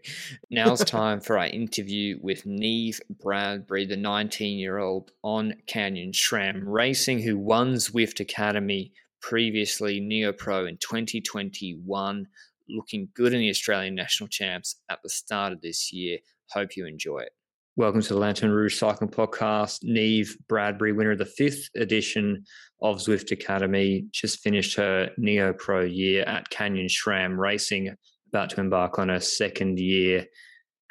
Now's 0.50 0.84
time 0.84 1.20
for 1.20 1.38
our 1.38 1.48
interview 1.48 2.20
with 2.22 2.46
Neve 2.46 3.02
Bradbury, 3.10 3.86
the 3.86 3.98
19 3.98 4.58
year 4.58 4.78
old 4.78 5.12
on 5.24 5.56
Canyon 5.68 6.12
SRAM 6.12 6.64
Racing, 6.66 7.22
who 7.22 7.38
won 7.38 7.74
Zwift 7.74 8.20
Academy 8.22 8.94
previously, 9.20 10.00
Neopro 10.00 10.70
in 10.70 10.78
2021, 10.78 12.28
looking 12.70 13.10
good 13.14 13.34
in 13.34 13.42
the 13.42 13.50
Australian 13.50 13.96
National 13.96 14.30
Champs 14.30 14.78
at 14.90 15.00
the 15.04 15.10
start 15.10 15.52
of 15.52 15.62
this 15.62 15.92
year. 15.92 16.20
Hope 16.52 16.78
you 16.78 16.86
enjoy 16.86 17.20
it. 17.20 17.34
Welcome 17.78 18.02
to 18.02 18.13
the 18.16 18.20
Lanterne 18.20 18.50
Rouge 18.50 18.76
Cycling 18.76 19.12
Podcast. 19.12 19.84
Neve 19.84 20.36
Bradbury, 20.50 20.94
winner 20.94 21.12
of 21.12 21.20
the 21.20 21.26
fifth 21.26 21.70
edition 21.76 22.44
of 22.82 22.98
Zwift 22.98 23.32
Academy, 23.32 24.08
just 24.12 24.40
finished 24.40 24.76
her 24.78 25.12
Neopro 25.20 25.88
year 25.88 26.24
at 26.24 26.50
Canyon 26.50 26.88
SRAM 26.88 27.38
Racing, 27.38 27.96
about 28.30 28.50
to 28.50 28.62
embark 28.62 28.98
on 28.98 29.10
her 29.10 29.20
second 29.20 29.78
year. 29.78 30.26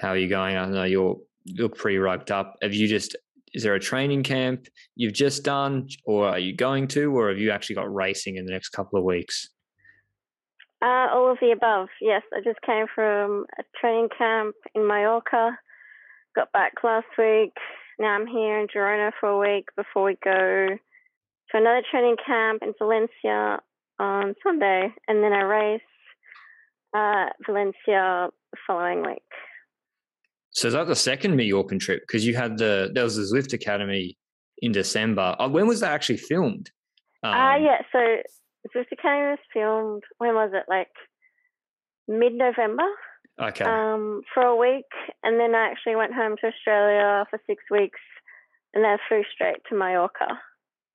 How 0.00 0.10
are 0.10 0.16
you 0.16 0.28
going? 0.28 0.56
I 0.56 0.64
know 0.66 0.84
you're 0.84 1.16
look 1.58 1.76
pretty 1.76 1.98
roped 1.98 2.30
up. 2.30 2.54
Have 2.62 2.72
you 2.72 2.86
just 2.86 3.16
is 3.52 3.64
there 3.64 3.74
a 3.74 3.80
training 3.80 4.22
camp 4.22 4.68
you've 4.94 5.12
just 5.12 5.42
done, 5.42 5.88
or 6.04 6.28
are 6.28 6.38
you 6.38 6.54
going 6.54 6.86
to, 6.88 7.06
or 7.06 7.30
have 7.30 7.38
you 7.38 7.50
actually 7.50 7.74
got 7.74 7.92
racing 7.92 8.36
in 8.36 8.46
the 8.46 8.52
next 8.52 8.68
couple 8.68 8.96
of 8.96 9.04
weeks? 9.04 9.50
Uh, 10.80 11.08
all 11.12 11.32
of 11.32 11.38
the 11.40 11.50
above. 11.50 11.88
Yes, 12.00 12.22
I 12.32 12.42
just 12.44 12.62
came 12.64 12.86
from 12.94 13.44
a 13.58 13.64
training 13.80 14.08
camp 14.16 14.54
in 14.76 14.86
Mallorca 14.86 15.58
got 16.36 16.52
back 16.52 16.74
last 16.84 17.06
week. 17.18 17.54
Now 17.98 18.08
I'm 18.08 18.26
here 18.26 18.60
in 18.60 18.68
Girona 18.68 19.10
for 19.18 19.30
a 19.30 19.38
week 19.38 19.68
before 19.74 20.04
we 20.04 20.18
go 20.22 20.68
to 20.70 21.56
another 21.56 21.82
training 21.90 22.16
camp 22.24 22.62
in 22.62 22.74
Valencia 22.78 23.58
on 23.98 24.34
Sunday, 24.44 24.92
and 25.08 25.24
then 25.24 25.32
I 25.32 25.40
race 25.40 25.80
uh, 26.94 27.26
Valencia 27.46 28.28
the 28.52 28.58
following 28.66 29.00
week. 29.00 29.22
So 30.50 30.68
is 30.68 30.74
that 30.74 30.86
the 30.86 30.94
second 30.94 31.34
Mallorcan 31.34 31.80
trip? 31.80 32.02
Because 32.06 32.26
you 32.26 32.36
had 32.36 32.58
the 32.58 32.90
there 32.94 33.04
was 33.04 33.16
the 33.16 33.22
Zwift 33.22 33.54
Academy 33.54 34.16
in 34.58 34.72
December. 34.72 35.34
Uh, 35.38 35.48
when 35.48 35.66
was 35.66 35.80
that 35.80 35.92
actually 35.92 36.18
filmed? 36.18 36.70
Uh, 37.24 37.28
um, 37.28 37.34
uh, 37.34 37.56
yeah. 37.56 37.78
So 37.92 37.98
Zwift 38.74 38.92
Academy 38.92 39.30
was 39.30 39.38
filmed. 39.52 40.02
When 40.18 40.34
was 40.34 40.50
it? 40.52 40.64
Like 40.68 40.92
mid 42.08 42.34
November. 42.34 42.84
Okay. 43.40 43.64
Um, 43.64 44.22
for 44.32 44.42
a 44.42 44.56
week, 44.56 44.86
and 45.22 45.38
then 45.38 45.54
I 45.54 45.68
actually 45.70 45.96
went 45.96 46.14
home 46.14 46.36
to 46.40 46.46
Australia 46.46 47.26
for 47.28 47.38
six 47.46 47.62
weeks, 47.70 48.00
and 48.74 48.82
then 48.82 48.98
flew 49.08 49.22
straight 49.32 49.58
to 49.68 49.76
Mallorca 49.76 50.38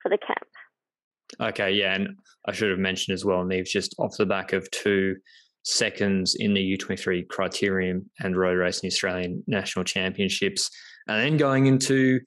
for 0.01 0.10
the 0.10 0.17
camp. 0.17 0.47
Okay, 1.39 1.71
yeah, 1.71 1.93
and 1.93 2.17
I 2.47 2.51
should 2.51 2.71
have 2.71 2.80
mentioned 2.80 3.13
as 3.13 3.23
well, 3.23 3.43
Neve's 3.43 3.71
just 3.71 3.95
off 3.99 4.17
the 4.17 4.25
back 4.25 4.54
of 4.54 4.69
two 4.71 5.15
seconds 5.63 6.36
in 6.39 6.54
the 6.54 6.77
U23 6.77 7.27
Criterium 7.27 8.06
and 8.19 8.36
Road 8.36 8.58
Racing 8.58 8.88
Australian 8.88 9.43
National 9.47 9.86
Championships, 9.86 10.69
and 11.08 11.19
then 11.19 11.38
going 11.38 11.67
into, 11.67 12.19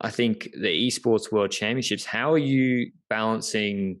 I 0.00 0.10
think, 0.10 0.50
the 0.60 0.88
Esports 0.88 1.30
World 1.30 1.52
Championships. 1.52 2.04
How 2.04 2.32
are 2.32 2.38
you 2.38 2.90
balancing 3.08 4.00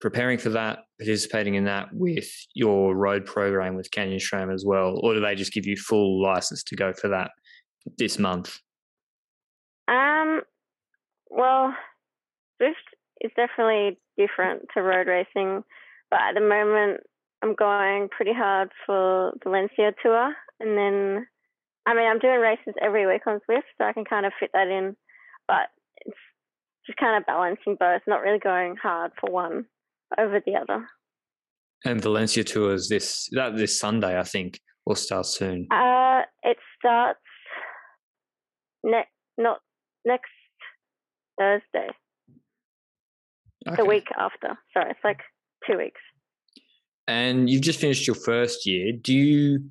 preparing 0.00 0.38
for 0.38 0.48
that, 0.50 0.80
participating 0.98 1.54
in 1.54 1.64
that 1.64 1.88
with 1.92 2.28
your 2.54 2.96
road 2.96 3.26
program 3.26 3.74
with 3.74 3.90
Canyon 3.90 4.18
SRAM 4.18 4.52
as 4.52 4.64
well, 4.64 4.98
or 5.02 5.14
do 5.14 5.20
they 5.20 5.34
just 5.34 5.52
give 5.52 5.66
you 5.66 5.76
full 5.76 6.22
license 6.22 6.62
to 6.64 6.76
go 6.76 6.92
for 6.92 7.08
that 7.08 7.30
this 7.98 8.18
month? 8.18 8.58
Um, 9.88 10.40
well, 11.28 11.74
Zwift 12.60 12.74
is 13.20 13.30
definitely 13.36 13.98
different 14.16 14.62
to 14.74 14.82
road 14.82 15.06
racing, 15.06 15.64
but 16.10 16.20
at 16.20 16.34
the 16.34 16.40
moment 16.40 17.00
I'm 17.42 17.54
going 17.54 18.08
pretty 18.08 18.32
hard 18.34 18.70
for 18.86 19.32
the 19.34 19.50
Valencia 19.50 19.92
tour, 20.02 20.34
and 20.60 20.78
then 20.78 21.26
I 21.86 21.94
mean 21.94 22.06
I'm 22.06 22.18
doing 22.18 22.40
races 22.40 22.74
every 22.80 23.06
week 23.06 23.26
on 23.26 23.40
Zwift, 23.50 23.68
so 23.76 23.84
I 23.84 23.92
can 23.92 24.04
kind 24.04 24.24
of 24.24 24.32
fit 24.40 24.50
that 24.54 24.68
in, 24.68 24.96
but 25.46 25.68
it's 26.06 26.16
just 26.86 26.98
kind 26.98 27.18
of 27.18 27.26
balancing 27.26 27.76
both, 27.78 28.00
not 28.06 28.22
really 28.22 28.38
going 28.38 28.76
hard 28.76 29.12
for 29.20 29.30
one 29.30 29.66
over 30.18 30.40
the 30.44 30.54
other. 30.54 30.86
And 31.84 32.02
Valencia 32.02 32.44
tours 32.44 32.88
this 32.88 33.28
that 33.32 33.56
this 33.56 33.78
Sunday, 33.78 34.18
I 34.18 34.24
think, 34.24 34.60
will 34.84 34.96
start 34.96 35.26
soon. 35.26 35.66
Uh, 35.70 36.22
it 36.42 36.58
starts 36.78 37.20
next 38.84 39.10
not 39.38 39.58
next 40.04 40.30
Thursday. 41.38 41.88
Okay. 43.66 43.76
The 43.76 43.84
week 43.84 44.08
after. 44.18 44.58
Sorry, 44.72 44.90
it's 44.90 45.00
like 45.04 45.20
two 45.68 45.78
weeks. 45.78 46.00
And 47.06 47.48
you've 47.50 47.62
just 47.62 47.80
finished 47.80 48.06
your 48.06 48.16
first 48.16 48.66
year. 48.66 48.92
Do 48.92 49.14
you 49.14 49.70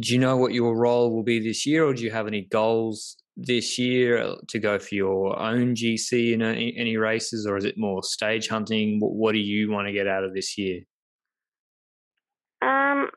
do 0.00 0.12
you 0.12 0.18
know 0.18 0.36
what 0.36 0.52
your 0.52 0.76
role 0.76 1.14
will 1.14 1.22
be 1.22 1.40
this 1.40 1.66
year, 1.66 1.84
or 1.84 1.94
do 1.94 2.02
you 2.04 2.10
have 2.10 2.26
any 2.26 2.42
goals 2.42 3.16
this 3.40 3.78
year 3.78 4.18
uh, 4.18 4.34
to 4.48 4.58
go 4.58 4.78
for 4.80 4.94
your 4.94 5.38
own 5.38 5.74
GC 5.74 6.32
in 6.32 6.42
any, 6.42 6.74
any 6.76 6.96
races, 6.96 7.46
or 7.46 7.56
is 7.56 7.64
it 7.64 7.78
more 7.78 8.02
stage 8.02 8.48
hunting? 8.48 8.98
What, 8.98 9.12
what, 9.12 9.32
do 9.32 9.38
you 9.38 9.70
want 9.70 9.86
to 9.86 9.92
get 9.92 10.08
out 10.08 10.24
of 10.24 10.34
this 10.34 10.58
year? 10.58 10.80
Um, 12.60 13.08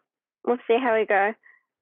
we'll 0.46 0.58
see 0.68 0.78
how 0.82 0.96
we 0.96 1.08
go. 1.08 1.34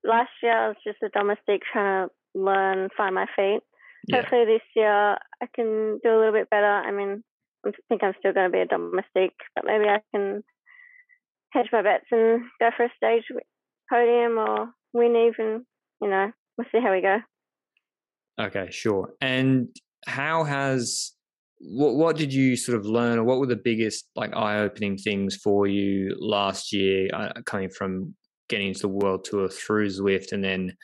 Last 0.05 0.29
year 0.41 0.57
I 0.57 0.67
was 0.69 0.77
just 0.87 1.03
a 1.03 1.09
domestic 1.09 1.61
trying 1.71 2.07
to 2.07 2.39
learn, 2.39 2.87
find 2.95 3.13
my 3.13 3.25
feet. 3.35 3.59
Yeah. 4.07 4.21
Hopefully 4.21 4.45
this 4.45 4.61
year 4.73 5.17
I 5.41 5.47
can 5.53 5.99
do 6.01 6.09
a 6.09 6.17
little 6.17 6.31
bit 6.31 6.49
better. 6.49 6.65
I 6.65 6.91
mean, 6.91 7.21
I 7.65 7.71
think 7.89 8.03
I'm 8.03 8.13
still 8.19 8.31
going 8.31 8.49
to 8.49 8.53
be 8.53 8.61
a 8.61 8.65
domestic, 8.65 9.33
but 9.53 9.65
maybe 9.65 9.83
I 9.89 9.99
can 10.15 10.43
hedge 11.51 11.67
my 11.73 11.81
bets 11.81 12.05
and 12.11 12.43
go 12.61 12.69
for 12.77 12.85
a 12.85 12.91
stage 12.95 13.23
podium 13.91 14.37
or 14.37 14.69
win 14.93 15.17
even. 15.17 15.65
You 16.01 16.09
know, 16.09 16.31
we'll 16.57 16.67
see 16.71 16.79
how 16.81 16.93
we 16.93 17.01
go. 17.01 17.17
Okay, 18.39 18.67
sure. 18.71 19.13
And 19.21 19.67
how 20.07 20.43
has 20.43 21.13
what 21.59 21.95
what 21.95 22.15
did 22.15 22.33
you 22.33 22.55
sort 22.55 22.77
of 22.77 22.85
learn, 22.85 23.19
or 23.19 23.23
what 23.23 23.39
were 23.39 23.45
the 23.45 23.55
biggest 23.55 24.09
like 24.15 24.33
eye 24.35 24.59
opening 24.59 24.97
things 24.97 25.35
for 25.35 25.67
you 25.67 26.15
last 26.19 26.71
year, 26.71 27.09
uh, 27.13 27.33
coming 27.45 27.69
from 27.69 28.15
getting 28.47 28.69
into 28.69 28.81
the 28.81 28.87
world 28.87 29.25
tour 29.25 29.49
through 29.49 29.87
Zwift 29.87 30.31
and 30.31 30.43
then 30.43 30.75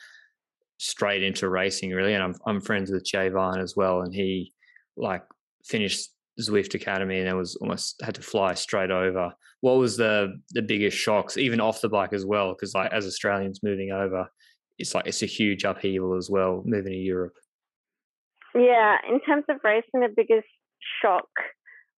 straight 0.78 1.22
into 1.22 1.48
racing, 1.48 1.90
really? 1.90 2.12
And 2.14 2.22
I'm 2.22 2.34
I'm 2.46 2.60
friends 2.60 2.90
with 2.90 3.04
Jay 3.04 3.30
Vine 3.30 3.60
as 3.60 3.74
well, 3.74 4.02
and 4.02 4.14
he 4.14 4.52
like 4.98 5.22
finished 5.64 6.10
Zwift 6.40 6.74
Academy 6.74 7.18
and 7.18 7.26
then 7.26 7.36
was 7.36 7.56
almost 7.56 8.00
had 8.02 8.14
to 8.16 8.22
fly 8.22 8.52
straight 8.54 8.90
over. 8.90 9.32
What 9.62 9.78
was 9.78 9.96
the 9.96 10.38
the 10.50 10.62
biggest 10.62 10.96
shocks, 10.98 11.38
even 11.38 11.60
off 11.60 11.80
the 11.80 11.88
bike 11.88 12.12
as 12.12 12.26
well? 12.26 12.52
Because 12.52 12.74
like 12.74 12.92
as 12.92 13.06
Australians 13.06 13.62
moving 13.62 13.92
over, 13.92 14.28
it's 14.78 14.94
like 14.94 15.06
it's 15.06 15.22
a 15.22 15.26
huge 15.26 15.64
upheaval 15.64 16.16
as 16.16 16.28
well, 16.28 16.62
moving 16.66 16.92
to 16.92 16.98
Europe. 16.98 17.32
Yeah, 18.56 18.96
in 19.06 19.20
terms 19.20 19.44
of 19.50 19.58
racing, 19.62 20.00
the 20.00 20.08
biggest 20.14 20.48
shock 21.02 21.28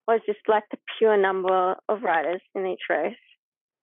was 0.09 0.21
just 0.27 0.40
like 0.49 0.64
the 0.73 0.79
pure 0.99 1.16
number 1.16 1.77
of 1.88 2.03
riders 2.03 2.40
in 2.55 2.66
each 2.66 2.83
race. 2.90 3.14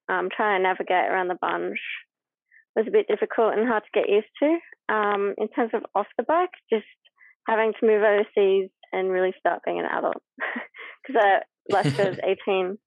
Um, 0.09 0.27
trying 0.35 0.59
to 0.59 0.63
navigate 0.63 1.09
around 1.09 1.29
the 1.29 1.38
bunch 1.39 1.79
was 2.75 2.85
a 2.88 2.91
bit 2.91 3.07
difficult 3.07 3.53
and 3.53 3.67
hard 3.67 3.83
to 3.83 3.99
get 3.99 4.09
used 4.09 4.27
to. 4.43 4.93
Um, 4.93 5.33
in 5.38 5.47
terms 5.47 5.71
of 5.73 5.83
off 5.95 6.07
the 6.17 6.23
bike, 6.23 6.51
just 6.71 6.85
having 7.47 7.71
to 7.79 7.88
move 7.88 8.03
overseas 8.03 8.69
and 8.91 9.09
really 9.09 9.33
start 9.39 9.61
being 9.65 9.79
an 9.79 9.85
adult 9.85 10.21
because 11.07 11.23
I 11.23 11.73
left 11.73 11.99
I 11.99 12.09
was 12.09 12.19
18. 12.47 12.77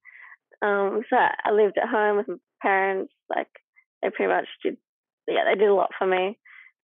Um, 0.61 1.03
so 1.09 1.17
I 1.17 1.51
lived 1.51 1.79
at 1.79 1.89
home 1.89 2.19
with 2.19 2.29
my 2.29 2.37
parents. 2.61 3.13
Like 3.35 3.49
they 4.03 4.11
pretty 4.11 4.33
much 4.33 4.47
did, 4.63 4.77
yeah, 5.27 5.45
they 5.49 5.59
did 5.59 5.69
a 5.69 5.75
lot 5.75 5.91
for 5.99 6.07
me. 6.07 6.39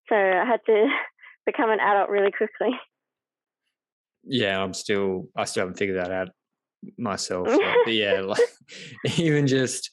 So 0.09 0.17
I 0.17 0.45
had 0.47 0.61
to 0.67 0.89
become 1.47 1.71
an 1.71 1.81
adult 1.81 2.09
really 2.09 2.33
quickly 2.33 2.71
yeah, 4.27 4.63
I'm 4.63 4.75
still 4.75 5.29
I 5.37 5.45
still 5.45 5.63
haven't 5.63 5.79
figured 5.79 5.99
that 5.99 6.11
out 6.11 6.29
myself. 6.99 7.49
but 7.85 7.93
yeah, 7.95 8.21
like 8.21 8.41
even 9.19 9.47
just 9.47 9.91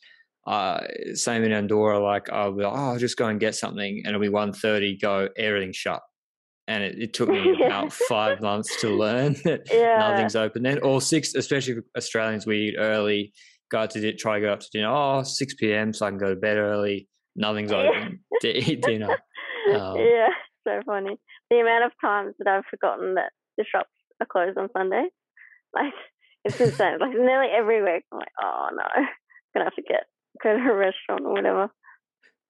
uh, 0.47 0.81
same 1.13 1.43
in 1.43 1.51
Andorra, 1.51 1.99
like 1.99 2.29
I'll 2.31 2.53
be 2.53 2.63
like, 2.63 2.73
oh, 2.73 2.91
I'll 2.91 2.97
just 2.97 3.17
go 3.17 3.27
and 3.27 3.39
get 3.39 3.55
something, 3.55 4.01
and 4.03 4.07
it'll 4.07 4.21
be 4.21 4.29
one 4.29 4.53
thirty. 4.53 4.97
Go, 4.97 5.29
everything's 5.37 5.77
shut, 5.77 6.01
and 6.67 6.83
it, 6.83 6.95
it 6.97 7.13
took 7.13 7.29
me 7.29 7.63
about 7.65 7.93
five 8.09 8.41
months 8.41 8.81
to 8.81 8.89
learn 8.89 9.33
that 9.43 9.61
yeah. 9.71 9.97
nothing's 9.97 10.35
open 10.35 10.63
then. 10.63 10.79
Or 10.79 11.01
six, 11.01 11.35
especially 11.35 11.75
for 11.75 11.83
Australians, 11.97 12.45
we 12.45 12.69
eat 12.69 12.75
early. 12.77 13.33
Go 13.71 13.85
to 13.85 14.13
try 14.15 14.39
to 14.39 14.45
go 14.45 14.51
up 14.51 14.59
to 14.59 14.67
dinner. 14.73 14.89
Oh, 14.89 15.23
6 15.23 15.53
p.m. 15.53 15.93
so 15.93 16.05
I 16.05 16.09
can 16.09 16.17
go 16.17 16.31
to 16.31 16.35
bed 16.35 16.57
early. 16.57 17.07
Nothing's 17.37 17.71
open 17.71 18.19
to 18.41 18.49
eat 18.49 18.81
dinner. 18.81 19.17
Um, 19.73 19.95
yeah, 19.95 20.27
so 20.67 20.81
funny. 20.85 21.17
The 21.49 21.59
amount 21.61 21.85
of 21.85 21.91
times 22.01 22.33
that 22.39 22.49
I've 22.49 22.65
forgotten 22.69 23.13
that 23.13 23.31
the 23.57 23.63
shops 23.63 23.91
are 24.21 24.25
closed 24.25 24.57
on 24.57 24.69
Sunday, 24.73 25.05
like 25.73 25.93
it's 26.45 26.59
insane. 26.59 26.99
like 26.99 27.11
nearly 27.11 27.47
every 27.47 27.83
week, 27.83 28.03
I'm 28.11 28.19
like, 28.19 28.27
oh 28.41 28.69
no, 28.73 28.83
I'm 28.95 29.07
gonna 29.53 29.65
have 29.65 29.75
to 29.75 29.81
get 29.81 30.03
go 30.41 30.57
to 30.57 30.71
a 30.71 30.75
restaurant 30.75 31.25
or 31.25 31.33
whatever. 31.33 31.69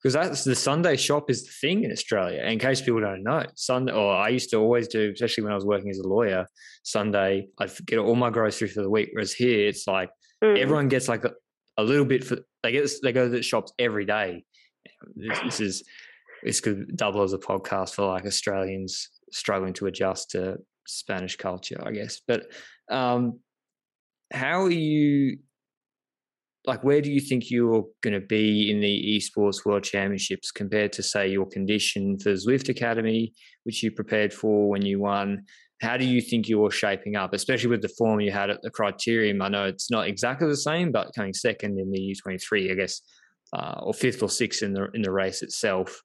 Because 0.02 0.14
that's 0.14 0.44
the 0.44 0.56
Sunday 0.56 0.96
shop 0.96 1.30
is 1.30 1.46
the 1.46 1.52
thing 1.62 1.84
in 1.84 1.92
Australia. 1.92 2.42
In 2.42 2.58
case 2.58 2.82
people 2.82 3.02
don't 3.02 3.24
know, 3.24 3.46
Sunday, 3.56 3.94
or 3.94 4.16
I 4.16 4.30
used 4.30 4.50
to 4.50 4.58
always 4.58 4.88
do, 4.88 5.12
especially 5.14 5.44
when 5.44 5.52
I 5.52 5.56
was 5.56 5.66
working 5.66 5.92
as 5.92 6.00
a 6.00 6.08
lawyer, 6.08 6.48
Sunday 6.84 7.48
I'd 7.60 7.72
get 7.86 8.00
all 8.00 8.16
my 8.16 8.32
groceries 8.32 8.74
for 8.74 8.82
the 8.82 8.90
week. 8.90 9.10
Whereas 9.14 9.32
here, 9.32 9.68
it's 9.68 9.88
like 9.88 10.10
mm. 10.44 10.58
everyone 10.58 10.88
gets 10.88 11.08
like 11.08 11.24
a, 11.24 11.34
a, 11.78 11.84
little 11.84 12.06
bit 12.06 12.24
for 12.24 12.38
they 12.64 12.72
get 12.72 12.90
they 13.04 13.12
go 13.12 13.26
to 13.26 13.30
the 13.30 13.44
shops 13.44 13.74
every 13.78 14.06
day. 14.06 14.44
This, 15.16 15.40
this 15.42 15.60
is 15.60 15.84
this 16.44 16.62
could 16.62 16.98
double 16.98 17.22
as 17.22 17.34
a 17.34 17.38
podcast 17.38 17.94
for 17.94 18.08
like 18.08 18.26
Australians 18.26 19.08
struggling 19.32 19.74
to 19.74 19.86
adjust 19.86 20.32
to 20.32 20.58
Spanish 20.88 21.36
culture, 21.36 21.82
I 21.84 21.92
guess. 21.92 22.22
But 22.28 22.52
um, 22.90 23.40
how 24.32 24.64
are 24.64 24.72
you 24.72 25.38
like 26.66 26.84
where 26.84 27.02
do 27.02 27.12
you 27.12 27.20
think 27.20 27.50
you're 27.50 27.86
going 28.04 28.14
to 28.14 28.26
be 28.26 28.70
in 28.70 28.80
the 28.82 29.20
esports 29.20 29.66
world 29.66 29.84
championships 29.84 30.52
compared 30.52 30.94
to 30.94 31.02
say 31.02 31.28
your 31.28 31.48
condition 31.48 32.20
for 32.20 32.34
Zwift 32.34 32.70
Academy, 32.70 33.34
which 33.64 33.82
you 33.82 33.92
prepared 33.92 34.32
for 34.34 34.70
when 34.70 34.84
you 34.84 35.00
won? 35.00 35.44
How 35.82 35.98
do 35.98 36.06
you 36.06 36.22
think 36.22 36.48
you're 36.48 36.70
shaping 36.70 37.16
up, 37.16 37.34
especially 37.34 37.72
with 37.72 37.82
the 37.82 37.94
form 37.98 38.20
you 38.20 38.32
had 38.32 38.52
at 38.52 38.62
the 38.62 38.70
criterium? 38.70 39.44
I 39.44 39.50
know 39.50 39.66
it's 39.66 39.90
not 39.90 40.08
exactly 40.08 40.48
the 40.48 40.56
same, 40.56 40.92
but 40.92 41.12
coming 41.16 41.34
second 41.34 41.80
in 41.80 41.90
the 41.90 42.16
U23, 42.16 42.72
I 42.72 42.76
guess, 42.76 43.02
uh, 43.54 43.80
or 43.82 43.94
fifth 43.94 44.22
or 44.22 44.30
sixth 44.30 44.62
in 44.62 44.74
the 44.74 44.90
in 44.94 45.02
the 45.02 45.12
race 45.12 45.42
itself 45.42 46.00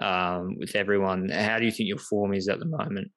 um, 0.00 0.56
with 0.58 0.76
everyone. 0.76 1.28
How 1.28 1.58
do 1.58 1.64
you 1.64 1.72
think 1.72 1.88
your 1.88 1.98
form 1.98 2.32
is 2.32 2.48
at 2.48 2.60
the 2.60 2.66
moment? 2.66 3.10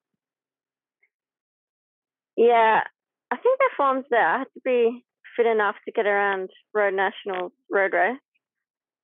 Yeah, 2.40 2.84
I 3.32 3.36
think 3.36 3.60
the 3.60 3.70
form's 3.76 4.06
there. 4.10 4.26
I 4.26 4.38
have 4.40 4.54
to 4.54 4.62
be 4.64 5.04
fit 5.36 5.46
enough 5.46 5.76
to 5.84 5.92
get 5.92 6.06
around 6.06 6.50
road 6.74 6.94
nationals 6.94 7.52
road 7.70 7.92
race. 7.94 8.18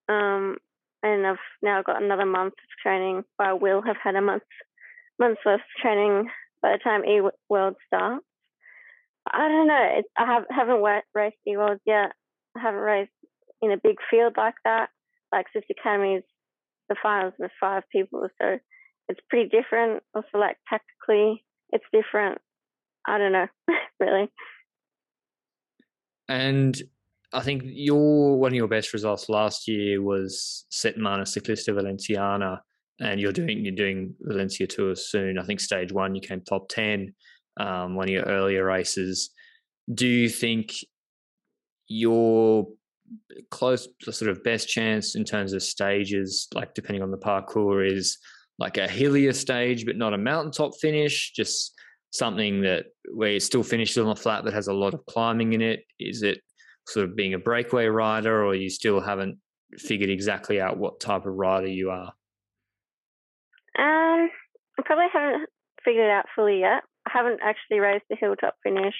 Um, 0.08 0.56
and 1.04 1.28
I've 1.28 1.36
now 1.62 1.84
got 1.84 2.02
another 2.02 2.26
month 2.26 2.54
of 2.54 2.82
training. 2.82 3.24
I 3.38 3.52
will 3.52 3.82
have 3.82 3.98
had 4.02 4.16
a 4.16 4.22
month 4.22 4.44
month's 5.20 5.42
worth 5.46 5.60
of 5.60 5.82
training 5.82 6.30
by 6.62 6.72
the 6.72 6.78
time 6.82 7.04
E 7.04 7.22
World 7.50 7.76
starts. 7.88 8.26
I 9.30 9.50
don't 9.50 9.68
know. 9.68 9.90
It, 10.00 10.06
I 10.18 10.26
have, 10.26 10.46
haven't 10.50 10.82
raced 11.14 11.36
E 11.46 11.58
Worlds 11.58 11.82
yet. 11.86 12.14
I 12.56 12.62
haven't 12.62 12.80
raced 12.80 13.12
in 13.62 13.72
a 13.74 13.78
big 13.84 13.98
field 14.10 14.36
like 14.38 14.56
that. 14.64 14.92
Like 15.34 15.48
Zwift 15.54 15.64
Academies, 15.70 16.24
the 16.88 16.96
finals 17.04 17.34
with 17.38 17.52
five 17.60 17.84
people, 17.92 18.30
so 18.42 18.60
it's 19.10 19.20
pretty 19.30 19.50
different. 19.50 20.04
Also, 20.16 20.38
like 20.38 20.56
tactically, 20.70 21.44
it's 21.74 21.84
different. 21.92 22.40
I 23.08 23.18
don't 23.18 23.32
know, 23.32 23.48
really. 24.00 24.30
And 26.28 26.82
I 27.34 27.42
think 27.42 27.64
your 27.66 28.40
one 28.40 28.52
of 28.52 28.56
your 28.56 28.68
best 28.68 28.94
results 28.94 29.30
last 29.30 29.68
year 29.68 30.02
was 30.02 30.66
Setmana 30.72 31.24
Ciclista 31.24 31.74
Valenciana, 31.74 32.62
and 33.00 33.20
you're 33.20 33.32
doing 33.32 33.64
you're 33.64 33.76
doing 33.76 34.16
Valencia 34.22 34.68
Tours 34.68 35.10
soon. 35.10 35.38
I 35.38 35.44
think 35.44 35.60
stage 35.60 35.92
one 35.92 36.16
you 36.16 36.22
came 36.22 36.42
top 36.42 36.70
ten, 36.70 37.14
um, 37.60 37.96
one 37.96 38.08
of 38.08 38.14
your 38.14 38.24
earlier 38.24 38.66
races. 38.66 39.32
Do 39.94 40.08
you 40.08 40.30
think 40.30 40.74
your 41.88 42.68
close 43.52 43.88
sort 44.02 44.32
of 44.32 44.44
best 44.44 44.68
chance 44.68 45.16
in 45.16 45.24
terms 45.24 45.54
of 45.54 45.62
stages, 45.62 46.48
like 46.54 46.74
depending 46.74 47.04
on 47.04 47.12
the 47.12 47.18
parcours, 47.18 47.92
is 47.92 48.18
like 48.58 48.78
a 48.78 48.88
hillier 48.88 49.34
stage, 49.34 49.86
but 49.86 49.98
not 49.98 50.14
a 50.14 50.18
mountaintop 50.18 50.76
finish, 50.80 51.34
just 51.36 51.74
something 52.16 52.62
that 52.62 52.86
where 53.14 53.32
you 53.32 53.40
still 53.40 53.64
finishes 53.64 53.98
on 53.98 54.08
a 54.08 54.16
flat 54.16 54.44
that 54.46 54.54
has 54.54 54.68
a 54.68 54.74
lot 54.74 54.94
of 54.94 55.06
climbing 55.06 55.54
in 55.54 55.62
it? 55.62 55.86
Is 56.00 56.24
it 56.24 56.42
sort 56.88 57.06
of 57.10 57.16
being 57.16 57.34
a 57.34 57.40
breakaway 57.40 57.86
rider, 57.86 58.44
or 58.44 58.56
you 58.56 58.70
still 58.70 59.02
haven't 59.02 59.38
figured 59.78 60.10
exactly 60.10 60.62
out 60.62 60.78
what 60.78 61.00
type 61.00 61.26
of 61.26 61.34
rider 61.34 61.68
you 61.68 61.90
are? 61.90 62.14
Um, 63.78 64.30
I 64.80 64.82
probably 64.86 65.08
haven't 65.12 65.50
figured 65.84 66.06
it 66.06 66.12
out 66.12 66.26
fully 66.36 66.60
yet. 66.60 66.84
I 67.08 67.12
haven't 67.14 67.42
actually 67.44 67.80
raced 67.80 68.06
the 68.10 68.16
hilltop 68.16 68.56
finish 68.64 68.96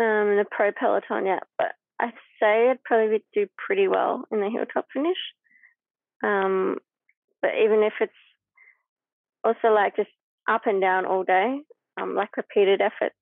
um, 0.00 0.28
in 0.30 0.36
the 0.38 0.46
pro 0.50 0.70
peloton 0.72 1.26
yet, 1.26 1.42
but 1.58 1.72
I 2.00 2.12
say 2.40 2.70
I'd 2.70 2.82
probably 2.84 3.22
do 3.34 3.46
pretty 3.56 3.88
well 3.88 4.24
in 4.30 4.40
the 4.40 4.50
hilltop 4.50 4.86
finish. 4.92 5.18
Um, 6.24 6.78
but 7.40 7.50
even 7.62 7.82
if 7.82 7.94
it's 8.00 8.12
also 9.44 9.74
like 9.74 9.96
just 9.96 10.10
up 10.48 10.62
and 10.66 10.80
down 10.80 11.04
all 11.04 11.24
day, 11.24 11.60
um, 12.00 12.14
like 12.14 12.36
repeated 12.36 12.80
efforts, 12.80 13.16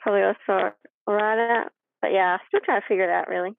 probably 0.00 0.22
also 0.22 0.74
alright 1.08 1.38
at. 1.38 1.72
But 2.00 2.12
yeah, 2.12 2.38
still 2.48 2.60
trying 2.64 2.80
to 2.80 2.86
figure 2.86 3.04
it 3.04 3.10
out 3.10 3.28
really. 3.28 3.50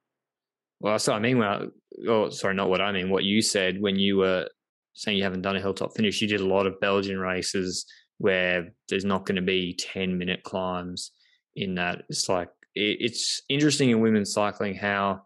Well, 0.80 1.00
so 1.00 1.13
I 1.13 1.19
mean 1.19 1.38
when 1.38 1.48
I, 1.48 1.65
oh, 2.08 2.30
sorry, 2.30 2.56
not 2.56 2.69
what 2.69 2.82
I 2.82 2.91
mean. 2.91 3.10
What 3.10 3.24
you 3.24 3.41
said 3.41 3.80
when 3.80 3.98
you 3.98 4.17
were 4.17 4.48
saying 4.93 5.17
you 5.17 5.24
haven't 5.24 5.41
done 5.41 5.56
a 5.56 5.62
hilltop 5.62 5.96
finish, 5.96 6.22
you 6.22 6.28
did 6.28 6.41
a 6.41 6.48
lot 6.48 6.67
of 6.67 6.80
Belgian 6.80 7.19
races 7.19 7.86
where 8.17 8.69
there's 8.89 9.06
not 9.06 9.26
going 9.26 9.36
to 9.36 9.41
be 9.41 9.76
10 9.80 10.17
minute 10.17 10.43
climbs 10.43 11.12
in 11.56 11.76
that. 11.76 12.04
It's 12.10 12.30
like, 12.30 12.50
it's 12.76 13.41
interesting 13.50 13.89
in 13.89 14.02
women's 14.02 14.34
cycling 14.34 14.76
how 14.76 15.22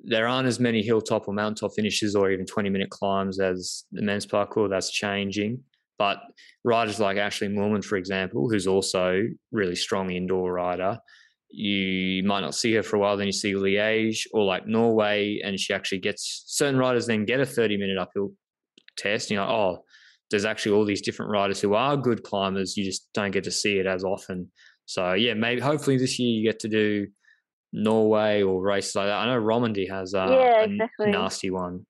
there 0.00 0.26
aren't 0.26 0.48
as 0.48 0.60
many 0.60 0.82
hilltop 0.82 1.28
or 1.28 1.34
mountaintop 1.34 1.72
finishes 1.74 2.14
or 2.14 2.30
even 2.30 2.44
20 2.44 2.68
minute 2.68 2.90
climbs 2.90 3.40
as 3.40 3.84
the 3.92 4.02
men's 4.02 4.26
parcours. 4.26 4.70
That's 4.70 4.90
changing. 4.90 5.60
But 5.98 6.18
riders 6.64 6.98
like 6.98 7.16
Ashleigh 7.16 7.52
Moolman, 7.52 7.84
for 7.84 7.96
example, 7.96 8.48
who's 8.50 8.66
also 8.66 9.22
really 9.52 9.76
strong 9.76 10.10
indoor 10.10 10.52
rider, 10.52 10.98
you 11.50 12.24
might 12.24 12.40
not 12.40 12.54
see 12.54 12.74
her 12.74 12.82
for 12.82 12.96
a 12.96 12.98
while, 12.98 13.16
then 13.16 13.26
you 13.26 13.32
see 13.32 13.52
Liège 13.52 14.26
or 14.32 14.44
like 14.44 14.66
Norway, 14.66 15.40
and 15.44 15.58
she 15.58 15.72
actually 15.72 16.00
gets 16.00 16.42
certain 16.46 16.78
riders 16.78 17.06
then 17.06 17.24
get 17.24 17.40
a 17.40 17.46
30 17.46 17.76
minute 17.76 17.96
uphill 17.96 18.32
test. 18.96 19.30
You 19.30 19.36
know, 19.36 19.44
oh, 19.44 19.84
there's 20.30 20.44
actually 20.44 20.72
all 20.72 20.84
these 20.84 21.02
different 21.02 21.30
riders 21.30 21.60
who 21.60 21.74
are 21.74 21.96
good 21.96 22.24
climbers. 22.24 22.76
You 22.76 22.84
just 22.84 23.08
don't 23.14 23.30
get 23.30 23.44
to 23.44 23.52
see 23.52 23.78
it 23.78 23.86
as 23.86 24.02
often. 24.02 24.50
So 24.86 25.12
yeah, 25.12 25.34
maybe 25.34 25.60
hopefully 25.60 25.96
this 25.96 26.18
year 26.18 26.28
you 26.28 26.50
get 26.50 26.60
to 26.60 26.68
do 26.68 27.06
Norway 27.72 28.42
or 28.42 28.60
races 28.60 28.96
like 28.96 29.06
that. 29.06 29.18
I 29.18 29.26
know 29.26 29.38
Romandy 29.38 29.86
has 29.86 30.12
uh, 30.12 30.26
yeah, 30.30 30.64
exactly. 30.64 31.06
a 31.06 31.10
nasty 31.10 31.50
one. 31.50 31.86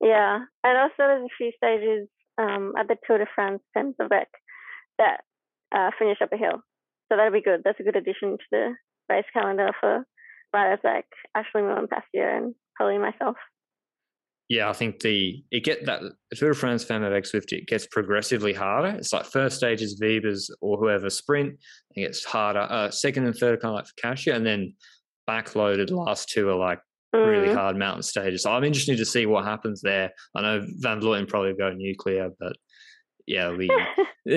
Yeah, 0.00 0.40
and 0.64 0.78
also 0.78 0.92
there's 0.98 1.24
a 1.24 1.36
few 1.38 1.52
stages 1.56 2.08
um, 2.38 2.72
at 2.78 2.88
the 2.88 2.96
Tour 3.06 3.18
de 3.18 3.26
France 3.34 3.62
Femmes 3.72 3.94
that 3.98 5.20
uh, 5.74 5.90
finish 5.98 6.18
up 6.22 6.32
a 6.32 6.36
hill. 6.36 6.62
So 7.08 7.16
that'll 7.16 7.32
be 7.32 7.42
good. 7.42 7.62
That's 7.64 7.80
a 7.80 7.82
good 7.82 7.96
addition 7.96 8.38
to 8.38 8.44
the 8.50 8.74
race 9.08 9.24
calendar 9.32 9.70
for 9.80 10.04
riders 10.52 10.80
like 10.84 11.06
Ashleigh 11.36 11.62
Moolman 11.62 11.88
Pasio 11.88 12.36
and 12.36 12.54
probably 12.76 12.98
myself. 12.98 13.36
Yeah, 14.48 14.68
I 14.68 14.74
think 14.74 15.00
the 15.00 15.42
it 15.50 15.64
get 15.64 15.86
that 15.86 16.02
Tour 16.34 16.50
de 16.50 16.54
France 16.54 16.84
Femmes 16.84 17.04
avec 17.04 17.24
Zwift 17.24 17.52
it 17.52 17.66
gets 17.66 17.86
progressively 17.86 18.52
harder. 18.52 18.96
It's 18.98 19.12
like 19.12 19.24
first 19.24 19.56
stage 19.56 19.80
is 19.80 20.00
Wiebes 20.00 20.50
or 20.60 20.76
whoever 20.76 21.08
sprint, 21.08 21.58
it 21.96 22.02
gets 22.02 22.24
harder. 22.24 22.60
Uh, 22.60 22.90
second 22.90 23.24
and 23.24 23.34
third 23.34 23.60
kind 23.60 23.70
of 23.70 23.76
like 23.76 23.86
for 23.86 23.94
Kasia, 24.02 24.34
and 24.34 24.44
then 24.44 24.74
backloaded 25.28 25.90
last 25.90 26.28
two 26.28 26.48
are 26.50 26.56
like 26.56 26.80
mm. 27.14 27.26
really 27.26 27.54
hard 27.54 27.76
mountain 27.76 28.02
stages. 28.02 28.42
So 28.42 28.52
I'm 28.52 28.64
interested 28.64 28.98
to 28.98 29.04
see 29.04 29.26
what 29.26 29.44
happens 29.44 29.80
there. 29.82 30.10
I 30.34 30.42
know 30.42 30.66
Van 30.78 31.00
Vleuten 31.00 31.28
probably 31.28 31.54
go 31.54 31.72
nuclear, 31.72 32.30
but 32.38 32.56
yeah, 33.26 33.52
we 33.52 33.70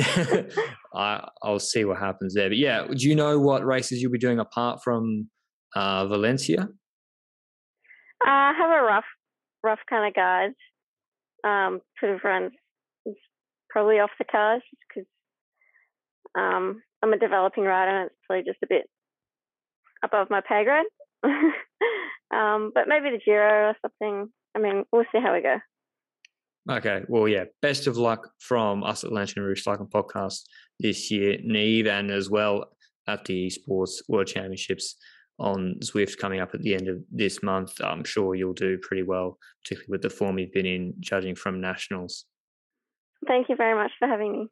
I, 0.94 1.28
will 1.44 1.60
see 1.60 1.86
what 1.86 2.00
happens 2.00 2.34
there. 2.34 2.50
But 2.50 2.58
yeah, 2.58 2.88
do 2.88 3.08
you 3.08 3.16
know 3.16 3.40
what 3.40 3.66
races 3.66 4.02
you'll 4.02 4.12
be 4.12 4.18
doing 4.18 4.40
apart 4.40 4.82
from 4.84 5.30
uh, 5.76 6.08
Valencia? 6.08 6.68
Uh, 8.26 8.30
I 8.30 8.54
have 8.58 8.70
a 8.70 8.84
rough, 8.84 9.06
rough 9.64 9.80
kind 9.90 10.08
of 10.08 10.14
guide. 10.14 10.52
Um, 11.44 11.82
sort 12.00 12.16
of 12.16 12.22
runs 12.24 12.52
probably 13.70 14.00
off 14.00 14.10
the 14.18 14.26
cards 14.26 14.64
because 14.88 15.08
um, 16.38 16.82
I'm 17.04 17.14
a 17.14 17.20
developing 17.20 17.64
rider 17.64 17.96
and 17.96 18.08
it's 18.08 18.16
probably 18.26 18.44
just 18.44 18.64
a 18.64 18.68
bit 18.68 18.90
above 20.04 20.30
my 20.30 20.42
pay 20.42 20.64
grade. 20.64 20.86
um, 22.34 22.72
but 22.74 22.88
maybe 22.88 23.12
the 23.12 23.22
Giro 23.24 23.70
or 23.70 23.76
something. 23.82 24.32
I 24.56 24.60
mean, 24.60 24.84
we'll 24.92 25.06
see 25.12 25.22
how 25.22 25.34
we 25.34 25.42
go. 25.42 25.58
Okay. 26.70 27.04
Well, 27.08 27.28
yeah. 27.28 27.46
Best 27.62 27.88
of 27.88 27.98
luck 27.98 28.30
from 28.40 28.84
us 28.84 29.04
at 29.04 29.12
Lanterne 29.12 29.44
Rouge 29.44 29.64
Cycling 29.64 29.90
Podcast 29.90 30.42
this 30.80 31.10
year, 31.10 31.38
Neve, 31.44 31.88
and 31.88 32.12
as 32.12 32.30
well 32.30 32.66
at 33.08 33.24
the 33.26 33.48
Esports 33.48 34.02
World 34.10 34.28
Championships 34.28 34.96
on 35.40 35.76
Zwift 35.84 36.18
coming 36.18 36.40
up 36.40 36.54
at 36.54 36.62
the 36.62 36.74
end 36.74 36.90
of 36.90 36.98
this 37.12 37.42
month. 37.42 37.74
I'm 37.82 38.04
sure 38.04 38.36
you'll 38.36 38.54
do 38.54 38.78
pretty 38.82 39.04
well, 39.04 39.38
particularly 39.64 39.92
with 39.92 40.02
the 40.02 40.10
form 40.10 40.40
you've 40.40 40.52
been 40.52 40.66
in 40.66 40.94
judging 41.00 41.36
from 41.36 41.62
nationals. 41.62 42.26
Thank 43.28 43.50
you 43.50 43.56
very 43.56 43.76
much 43.76 43.92
for 44.00 44.08
having 44.08 44.32
me. 44.32 44.48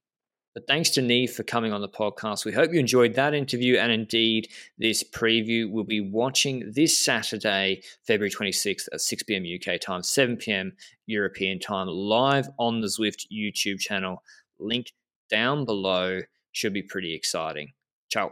But 0.56 0.68
thanks 0.68 0.90
to 0.92 1.02
Neve 1.02 1.34
for 1.34 1.44
coming 1.44 1.74
on 1.74 1.82
the 1.82 1.90
podcast. 1.90 2.46
We 2.46 2.54
hope 2.54 2.72
you 2.72 2.80
enjoyed 2.80 3.14
that 3.16 3.34
interview 3.34 3.78
and 3.78 3.92
indeed 3.92 4.48
this 4.78 5.04
preview. 5.04 5.70
We'll 5.70 5.84
be 5.84 6.00
watching 6.00 6.72
this 6.74 6.98
Saturday, 6.98 7.82
February 8.08 8.32
26th 8.32 8.88
at 8.94 9.02
6 9.02 9.24
p.m. 9.24 9.44
UK 9.44 9.82
time, 9.82 10.02
7 10.02 10.38
p.m. 10.38 10.72
European 11.08 11.60
time, 11.60 11.88
live 11.88 12.48
on 12.58 12.80
the 12.80 12.88
Zwift 12.88 13.26
YouTube 13.30 13.80
channel. 13.80 14.24
Link 14.58 14.94
down 15.30 15.66
below. 15.66 16.22
Should 16.54 16.74
be 16.74 16.84
pretty 16.84 17.14
exciting. 17.14 17.74
Ciao. 18.08 18.32